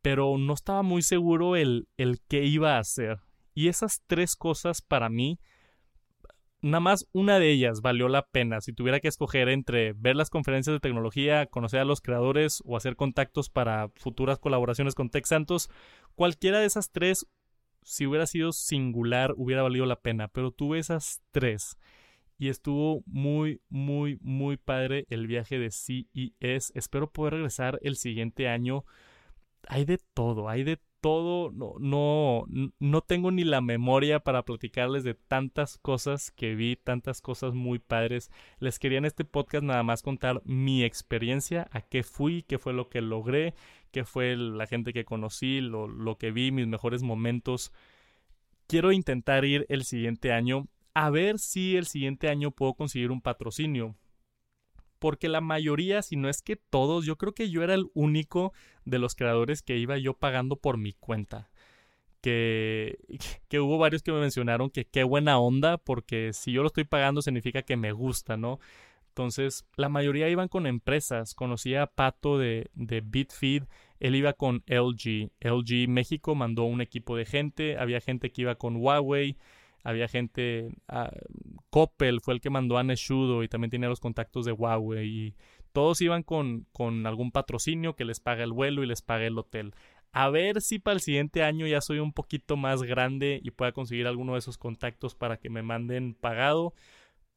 [0.02, 3.20] Pero no estaba muy seguro el, el qué iba a hacer.
[3.54, 5.38] Y esas tres cosas para mí,
[6.60, 8.60] nada más una de ellas valió la pena.
[8.60, 12.76] Si tuviera que escoger entre ver las conferencias de tecnología, conocer a los creadores o
[12.76, 15.70] hacer contactos para futuras colaboraciones con Tech Santos,
[16.14, 17.26] cualquiera de esas tres
[17.82, 21.78] si hubiera sido singular, hubiera valido la pena, pero tuve esas tres.
[22.38, 26.72] Y estuvo muy, muy, muy padre el viaje de CES.
[26.74, 28.84] Espero poder regresar el siguiente año.
[29.66, 31.50] Hay de todo, hay de todo.
[31.50, 32.44] No, no,
[32.78, 37.80] no tengo ni la memoria para platicarles de tantas cosas que vi, tantas cosas muy
[37.80, 38.30] padres.
[38.60, 42.72] Les quería en este podcast nada más contar mi experiencia, a qué fui, qué fue
[42.72, 43.54] lo que logré
[43.88, 47.72] qué fue la gente que conocí, lo, lo que vi, mis mejores momentos.
[48.66, 53.20] Quiero intentar ir el siguiente año a ver si el siguiente año puedo conseguir un
[53.20, 53.94] patrocinio.
[54.98, 58.52] Porque la mayoría, si no es que todos, yo creo que yo era el único
[58.84, 61.50] de los creadores que iba yo pagando por mi cuenta.
[62.20, 62.98] Que,
[63.48, 66.82] que hubo varios que me mencionaron que qué buena onda, porque si yo lo estoy
[66.82, 68.58] pagando significa que me gusta, ¿no?
[69.18, 71.34] Entonces, la mayoría iban con empresas.
[71.34, 73.64] Conocía a Pato de, de Bitfeed,
[73.98, 75.32] él iba con LG.
[75.40, 79.36] LG México mandó un equipo de gente, había gente que iba con Huawei,
[79.82, 81.10] había gente, uh,
[81.70, 85.08] Coppel fue el que mandó a Neshudo y también tenía los contactos de Huawei.
[85.08, 85.34] Y
[85.72, 89.36] todos iban con, con algún patrocinio que les paga el vuelo y les paga el
[89.36, 89.74] hotel.
[90.12, 93.72] A ver si para el siguiente año ya soy un poquito más grande y pueda
[93.72, 96.72] conseguir alguno de esos contactos para que me manden pagado.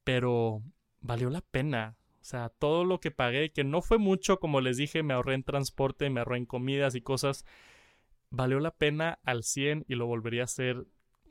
[0.03, 0.61] Pero
[1.01, 1.97] valió la pena.
[2.21, 5.33] O sea, todo lo que pagué, que no fue mucho, como les dije, me ahorré
[5.33, 7.45] en transporte, me ahorré en comidas y cosas,
[8.29, 10.85] valió la pena al 100 y lo volvería a hacer.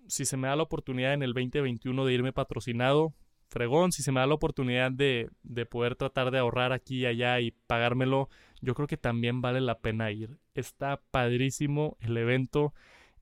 [0.08, 3.14] Si se me da la oportunidad en el 2021 de irme patrocinado,
[3.50, 3.92] fregón.
[3.92, 7.40] Si se me da la oportunidad de, de poder tratar de ahorrar aquí y allá
[7.40, 8.30] y pagármelo,
[8.60, 10.38] yo creo que también vale la pena ir.
[10.54, 12.72] Está padrísimo el evento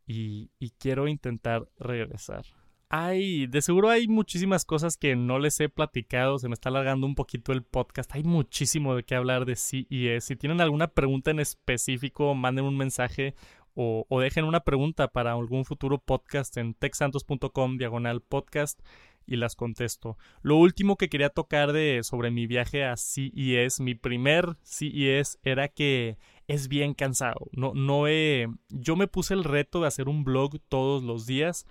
[0.06, 2.44] y, y quiero intentar regresar.
[2.90, 7.06] Hay, de seguro hay muchísimas cosas que no les he platicado, se me está alargando
[7.06, 10.24] un poquito el podcast, hay muchísimo de qué hablar de CES.
[10.24, 13.34] Si tienen alguna pregunta en específico, manden un mensaje
[13.74, 18.80] o, o dejen una pregunta para algún futuro podcast en texantos.com diagonal podcast
[19.26, 20.16] y las contesto.
[20.40, 25.68] Lo último que quería tocar de sobre mi viaje a CES, mi primer CES era
[25.68, 26.16] que
[26.46, 27.50] es bien cansado.
[27.52, 28.48] No, no he...
[28.70, 31.66] Yo me puse el reto de hacer un blog todos los días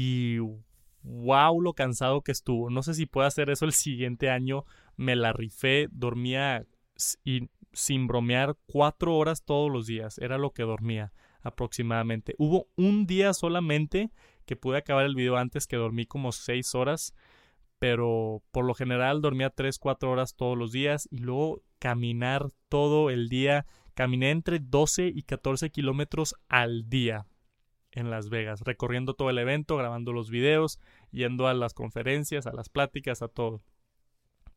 [0.00, 0.38] y
[1.02, 2.70] wow lo cansado que estuvo.
[2.70, 4.64] No sé si puedo hacer eso el siguiente año.
[4.96, 6.64] Me la rifé, dormía
[7.24, 10.18] y sin bromear cuatro horas todos los días.
[10.18, 12.36] Era lo que dormía aproximadamente.
[12.38, 14.12] Hubo un día solamente
[14.46, 17.12] que pude acabar el video antes que dormí como seis horas.
[17.80, 23.10] Pero por lo general dormía tres, cuatro horas todos los días y luego caminar todo
[23.10, 23.66] el día.
[23.94, 27.26] Caminé entre 12 y 14 kilómetros al día
[27.98, 30.78] en Las Vegas, recorriendo todo el evento, grabando los videos,
[31.10, 33.62] yendo a las conferencias, a las pláticas, a todo.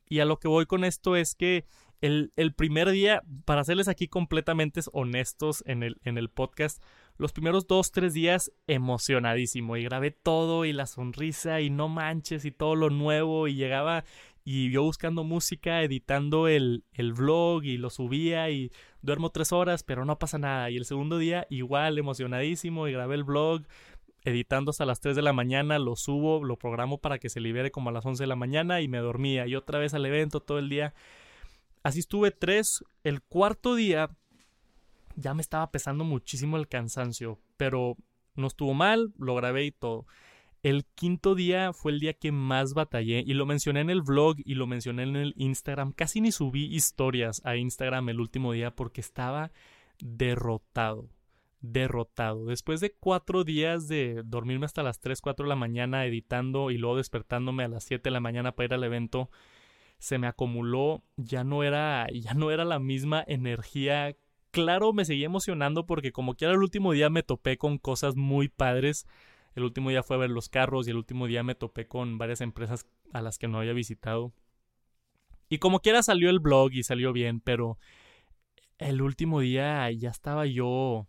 [0.07, 1.65] Y a lo que voy con esto es que
[2.01, 6.81] el, primer día, para serles aquí completamente honestos en el, en el podcast,
[7.17, 12.45] los primeros dos, tres días emocionadísimo y grabé todo y la sonrisa y no manches
[12.45, 14.03] y todo lo nuevo y llegaba
[14.43, 18.71] y yo buscando música, editando el, el vlog y lo subía y
[19.01, 20.69] duermo tres horas, pero no pasa nada.
[20.69, 23.63] Y el segundo día igual emocionadísimo y grabé el vlog,
[24.23, 27.71] editando hasta las 3 de la mañana, lo subo, lo programo para que se libere
[27.71, 30.41] como a las 11 de la mañana y me dormía y otra vez al evento
[30.41, 30.93] todo el día.
[31.83, 32.83] Así estuve tres.
[33.03, 34.11] El cuarto día
[35.15, 37.97] ya me estaba pesando muchísimo el cansancio, pero
[38.35, 40.05] no estuvo mal, lo grabé y todo.
[40.64, 44.36] El quinto día fue el día que más batallé y lo mencioné en el vlog
[44.45, 45.91] y lo mencioné en el Instagram.
[45.91, 49.51] Casi ni subí historias a Instagram el último día porque estaba
[49.99, 51.09] derrotado.
[51.62, 52.45] Derrotado.
[52.45, 56.78] Después de cuatro días de dormirme hasta las 3, 4 de la mañana editando y
[56.78, 59.32] luego despertándome a las 7 de la mañana para ir al evento,
[59.97, 64.16] se me acumuló, ya no era, ya no era la misma energía.
[64.51, 68.16] Claro, me seguía emocionando porque como que era el último día me topé con cosas
[68.16, 69.07] muy padres.
[69.56, 72.18] El último día fue a ver los carros y el último día me topé con
[72.18, 74.34] varias empresas a las que no había visitado.
[75.49, 77.78] Y como quiera salió el blog y salió bien, pero
[78.78, 81.08] el último día ya estaba yo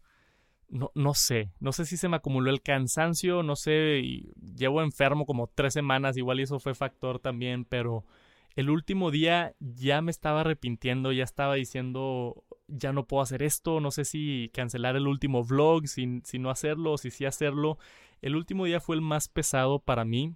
[0.72, 4.02] no, no sé, no sé si se me acumuló el cansancio, no sé,
[4.56, 8.06] llevo enfermo como tres semanas, igual eso fue factor también, pero
[8.56, 13.80] el último día ya me estaba arrepintiendo, ya estaba diciendo, ya no puedo hacer esto,
[13.80, 17.78] no sé si cancelar el último vlog, si, si no hacerlo, si sí hacerlo.
[18.22, 20.34] El último día fue el más pesado para mí,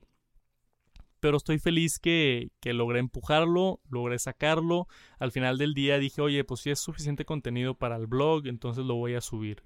[1.20, 4.86] pero estoy feliz que, que, logré empujarlo, logré sacarlo.
[5.18, 8.84] Al final del día dije, oye, pues si es suficiente contenido para el blog, entonces
[8.84, 9.62] lo voy a subir.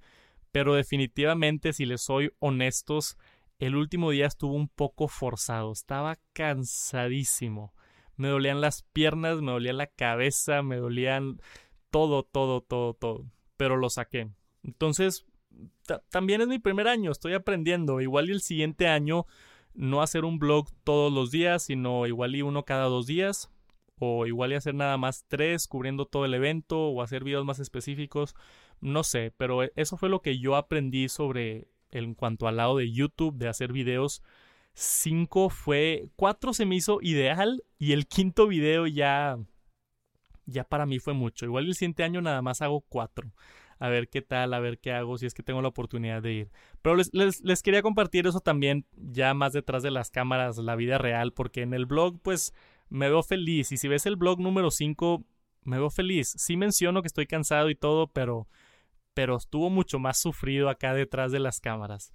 [0.52, 3.18] Pero definitivamente, si les soy honestos,
[3.58, 7.74] el último día estuvo un poco forzado, estaba cansadísimo
[8.20, 11.40] me dolían las piernas, me dolía la cabeza, me dolían
[11.90, 13.24] todo, todo, todo, todo.
[13.56, 14.28] Pero lo saqué.
[14.62, 15.24] Entonces,
[16.11, 18.00] también es mi primer año, estoy aprendiendo.
[18.00, 19.26] Igual y el siguiente año
[19.74, 23.50] no hacer un blog todos los días, sino igual y uno cada dos días.
[23.98, 27.58] O igual y hacer nada más tres cubriendo todo el evento o hacer videos más
[27.58, 28.34] específicos.
[28.80, 32.90] No sé, pero eso fue lo que yo aprendí sobre en cuanto al lado de
[32.90, 34.22] YouTube, de hacer videos
[34.74, 39.38] 5 fue, 4 se me hizo ideal y el quinto video ya,
[40.46, 41.44] ya para mí fue mucho.
[41.44, 43.30] Igual el siguiente año nada más hago 4.
[43.80, 46.32] A ver qué tal, a ver qué hago, si es que tengo la oportunidad de
[46.32, 46.50] ir.
[46.82, 50.98] Pero les, les, quería compartir eso también ya más detrás de las cámaras, la vida
[50.98, 52.54] real, porque en el blog pues
[52.88, 53.72] me veo feliz.
[53.72, 55.24] Y si ves el blog número 5,
[55.64, 56.34] me veo feliz.
[56.38, 58.48] Sí menciono que estoy cansado y todo, pero,
[59.14, 62.12] pero estuvo mucho más sufrido acá detrás de las cámaras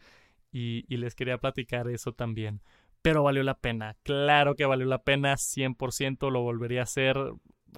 [0.55, 2.61] y, les quería platicar eso también.
[3.01, 7.17] Pero valió la pena, claro que valió la pena, 100% lo volvería a hacer,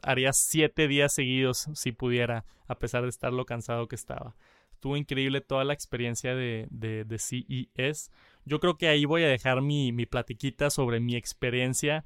[0.03, 4.35] haría siete días seguidos si pudiera, a pesar de estar lo cansado que estaba.
[4.73, 8.11] Estuvo increíble toda la experiencia de, de, de CES.
[8.45, 12.05] Yo creo que ahí voy a dejar mi, mi platiquita sobre mi experiencia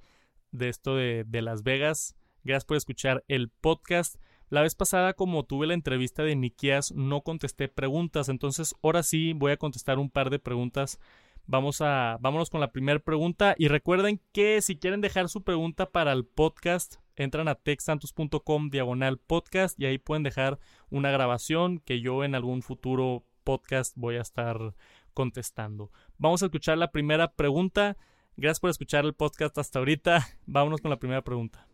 [0.51, 2.15] de esto de, de Las Vegas.
[2.43, 4.15] Gracias por escuchar el podcast.
[4.49, 9.33] La vez pasada, como tuve la entrevista de Nikias, no contesté preguntas, entonces ahora sí
[9.33, 10.99] voy a contestar un par de preguntas.
[11.47, 15.91] Vamos a, vámonos con la primera pregunta y recuerden que si quieren dejar su pregunta
[15.91, 20.59] para el podcast, entran a texsantos.com diagonal podcast y ahí pueden dejar
[20.89, 24.73] una grabación que yo en algún futuro podcast voy a estar
[25.13, 25.91] contestando.
[26.17, 27.97] Vamos a escuchar la primera pregunta.
[28.37, 30.27] Gracias por escuchar el podcast hasta ahorita.
[30.45, 31.67] Vámonos con la primera pregunta.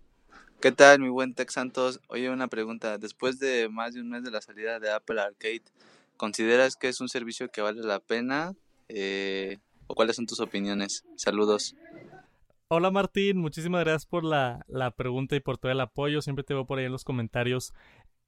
[0.59, 2.01] ¿Qué tal, mi buen Tex Santos?
[2.07, 2.97] Oye, una pregunta.
[2.97, 5.63] Después de más de un mes de la salida de Apple Arcade,
[6.17, 8.55] ¿consideras que es un servicio que vale la pena?
[8.89, 11.05] Eh, ¿O cuáles son tus opiniones?
[11.15, 11.75] Saludos.
[12.69, 16.21] Hola Martín, muchísimas gracias por la, la, pregunta y por todo el apoyo.
[16.21, 17.73] Siempre te veo por ahí en los comentarios.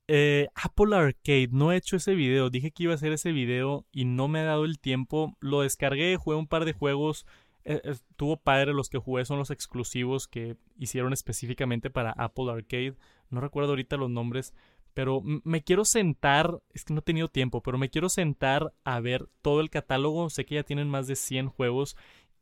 [0.08, 2.50] Eh, Apple Arcade, no he hecho ese video.
[2.50, 5.36] Dije que iba a hacer ese video y no me ha dado el tiempo.
[5.42, 7.26] Lo descargué, jugué un par de juegos
[7.66, 12.96] eh, estuvo padre, los que jugué son los exclusivos que hicieron específicamente para Apple Arcade.
[13.30, 14.54] No recuerdo ahorita los nombres,
[14.96, 19.00] Pero me quiero sentar, es que no he tenido tiempo, pero me quiero sentar a
[19.00, 20.30] ver todo el catálogo.
[20.30, 21.96] Sé que ya tienen más de 100 juegos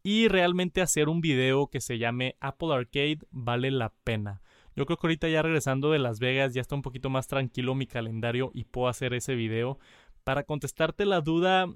[0.07, 4.41] y realmente hacer un video que se llame Apple Arcade vale la pena.
[4.73, 7.75] Yo creo que ahorita ya regresando de Las Vegas ya está un poquito más tranquilo
[7.75, 9.79] mi calendario y puedo hacer ese video.
[10.23, 11.67] Para contestarte la duda,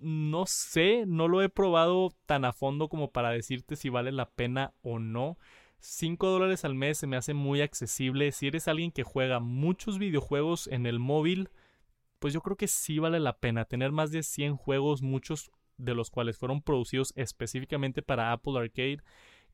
[0.00, 4.28] no sé, no lo he probado tan a fondo como para decirte si vale la
[4.28, 5.38] pena o no.
[5.78, 8.32] 5 dólares al mes se me hace muy accesible.
[8.32, 11.48] Si eres alguien que juega muchos videojuegos en el móvil,
[12.18, 15.94] pues yo creo que sí vale la pena tener más de 100 juegos, muchos de
[15.94, 18.98] los cuales fueron producidos específicamente para Apple Arcade.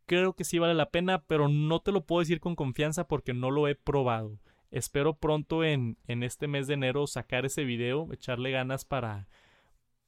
[0.07, 3.33] Creo que sí vale la pena, pero no te lo puedo decir con confianza porque
[3.33, 4.39] no lo he probado.
[4.71, 9.29] Espero pronto en, en este mes de enero sacar ese video, echarle ganas para,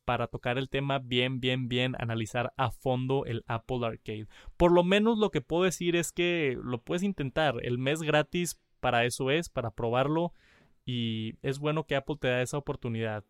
[0.05, 4.29] para tocar el tema bien, bien, bien, analizar a fondo el Apple Arcade.
[4.57, 7.57] Por lo menos lo que puedo decir es que lo puedes intentar.
[7.63, 10.33] El mes gratis para eso es, para probarlo.
[10.85, 13.25] Y es bueno que Apple te da esa oportunidad.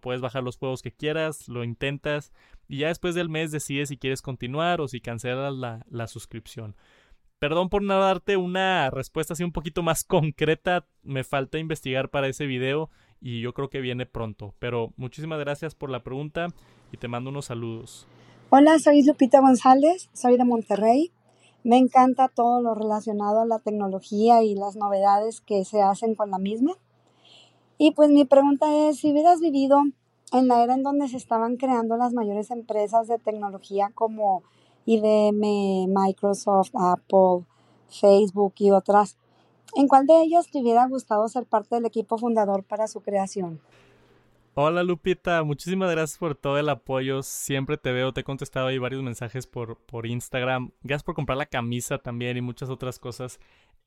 [0.00, 2.32] Puedes bajar los juegos que quieras, lo intentas
[2.68, 6.76] y ya después del mes decides si quieres continuar o si cancelas la, la suscripción.
[7.38, 10.86] Perdón por no darte una respuesta así un poquito más concreta.
[11.02, 12.88] Me falta investigar para ese video
[13.20, 14.54] y yo creo que viene pronto.
[14.60, 16.48] Pero muchísimas gracias por la pregunta
[16.92, 18.06] y te mando unos saludos.
[18.50, 21.10] Hola, soy Lupita González, soy de Monterrey.
[21.64, 26.30] Me encanta todo lo relacionado a la tecnología y las novedades que se hacen con
[26.30, 26.74] la misma.
[27.84, 29.82] Y pues mi pregunta es, si hubieras vivido
[30.32, 34.44] en la era en donde se estaban creando las mayores empresas de tecnología como
[34.86, 37.44] IBM, Microsoft, Apple,
[37.88, 39.18] Facebook y otras,
[39.74, 43.60] ¿En cuál de ellos te hubiera gustado ser parte del equipo fundador para su creación?
[44.54, 47.22] Hola Lupita, muchísimas gracias por todo el apoyo.
[47.22, 50.72] Siempre te veo, te he contestado ahí varios mensajes por, por Instagram.
[50.82, 53.40] Gracias por comprar la camisa también y muchas otras cosas.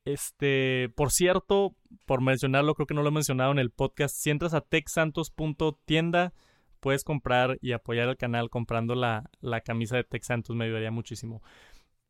[0.06, 1.74] Este, por cierto,
[2.06, 4.14] por mencionarlo, creo que no lo he mencionado en el podcast.
[4.16, 6.32] Si entras a texantos.tienda,
[6.78, 10.54] puedes comprar y apoyar el canal comprando la, la camisa de Texantos.
[10.54, 11.42] Me ayudaría muchísimo.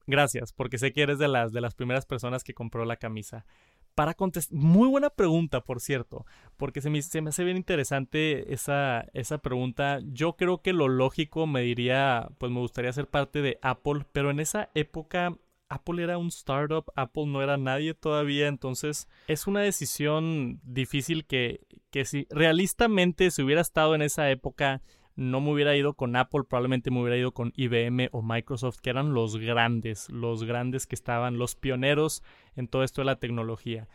[0.07, 3.47] Gracias, porque sé que eres de las, de las primeras personas que compró la camisa.
[3.95, 6.27] Para contestar, muy buena pregunta, por cierto,
[6.59, 10.01] porque se me, se me hace bien interesante esa, esa pregunta.
[10.05, 14.31] Yo creo que lo lógico me diría, pues me gustaría ser parte de Apple, pero
[14.31, 15.39] en esa época
[15.69, 21.67] Apple era un startup, Apple no era nadie todavía, entonces es una decisión difícil que,
[21.91, 24.83] que si realistamente si hubiera estado en esa época
[25.17, 28.91] no me hubiera ido con Apple, probablemente me hubiera ido con IBM o Microsoft, que
[28.91, 32.23] eran los grandes, los grandes que estaban, los pioneros
[32.55, 33.89] en todo esto de la tecnología.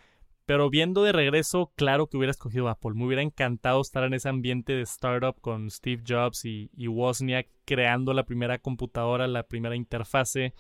[0.48, 2.94] Pero viendo de regreso, claro que hubiera escogido Apple.
[2.96, 7.48] Me hubiera encantado estar en ese ambiente de startup con Steve Jobs y, y Wozniak
[7.64, 10.54] creando la primera computadora, la primera interfase.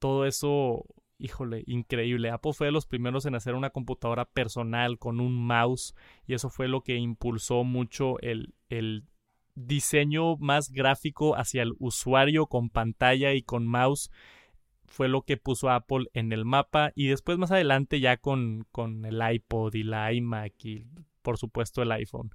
[0.00, 0.84] Todo eso,
[1.18, 2.30] híjole, increíble.
[2.30, 5.94] Apple fue de los primeros en hacer una computadora personal con un mouse
[6.26, 9.04] y eso fue lo que impulsó mucho el, el
[9.54, 14.10] diseño más gráfico hacia el usuario con pantalla y con mouse
[14.90, 19.04] fue lo que puso Apple en el mapa y después más adelante ya con, con
[19.04, 20.84] el iPod y la iMac y
[21.22, 22.30] por supuesto el iPhone.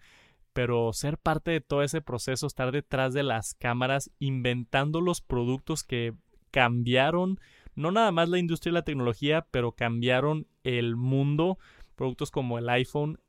[0.54, 5.84] Pero ser parte de todo ese proceso, estar detrás de las cámaras, inventando los productos
[5.84, 6.14] que
[6.56, 7.38] cambiaron
[7.76, 11.60] no nada más la industria y la tecnología, pero cambiaron el mundo.
[11.96, 13.20] Productos como el iPhone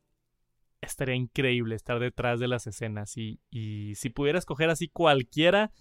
[0.79, 3.17] estaría increíble estar detrás de las escenas.
[3.17, 5.71] Y, y si pudiera escoger así cualquiera,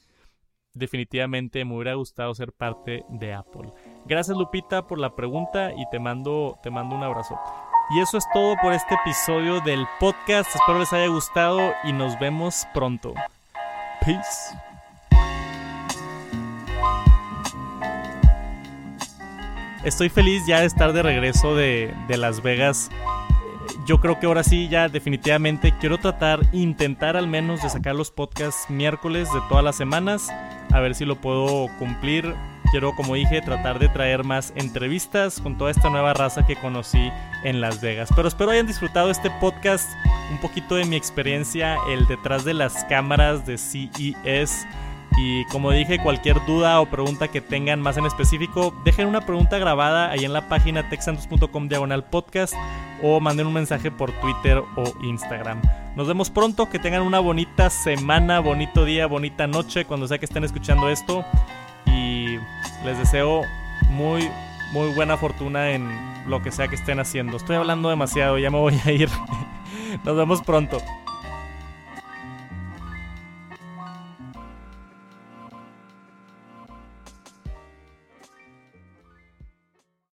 [0.75, 3.73] definitivamente me hubiera gustado ser parte de Apple.
[4.05, 7.39] Gracias Lupita por la pregunta y te mando, te mando un abrazo.
[7.91, 10.53] Y eso es todo por este episodio del podcast.
[10.53, 13.15] Espero les haya gustado y nos vemos pronto.
[14.01, 14.57] Peace.
[19.87, 22.91] Estoy feliz ya de estar de regreso de, de Las Vegas
[23.87, 28.11] yo creo que ahora sí, ya definitivamente quiero tratar, intentar al menos de sacar los
[28.11, 30.29] podcasts miércoles de todas las semanas,
[30.73, 32.35] a ver si lo puedo cumplir.
[32.73, 37.13] Quiero, como dije, tratar de traer más entrevistas con toda esta nueva raza que conocí
[37.45, 38.09] en Las Vegas.
[38.17, 39.89] Pero espero hayan disfrutado este podcast,
[40.33, 44.67] un poquito de mi experiencia, el detrás de las cámaras de CES
[45.17, 49.59] y como dije, cualquier duda o pregunta que tengan más en específico, dejen una pregunta
[49.59, 52.53] grabada ahí en la página texantos.com diagonal podcast
[53.03, 55.63] o manden un mensaje por Twitter o Instagram.
[55.97, 60.27] Nos vemos pronto, que tengan una bonita semana, bonito día, bonita noche cuando sea que
[60.27, 61.25] estén escuchando esto
[61.87, 62.37] y
[62.85, 63.43] les deseo
[63.89, 64.29] muy,
[64.73, 65.89] muy buena fortuna en
[66.29, 67.39] lo que sea que estén haciendo.
[67.39, 69.09] Estoy hablando demasiado, ya me voy a ir.
[70.05, 70.79] Nos vemos pronto.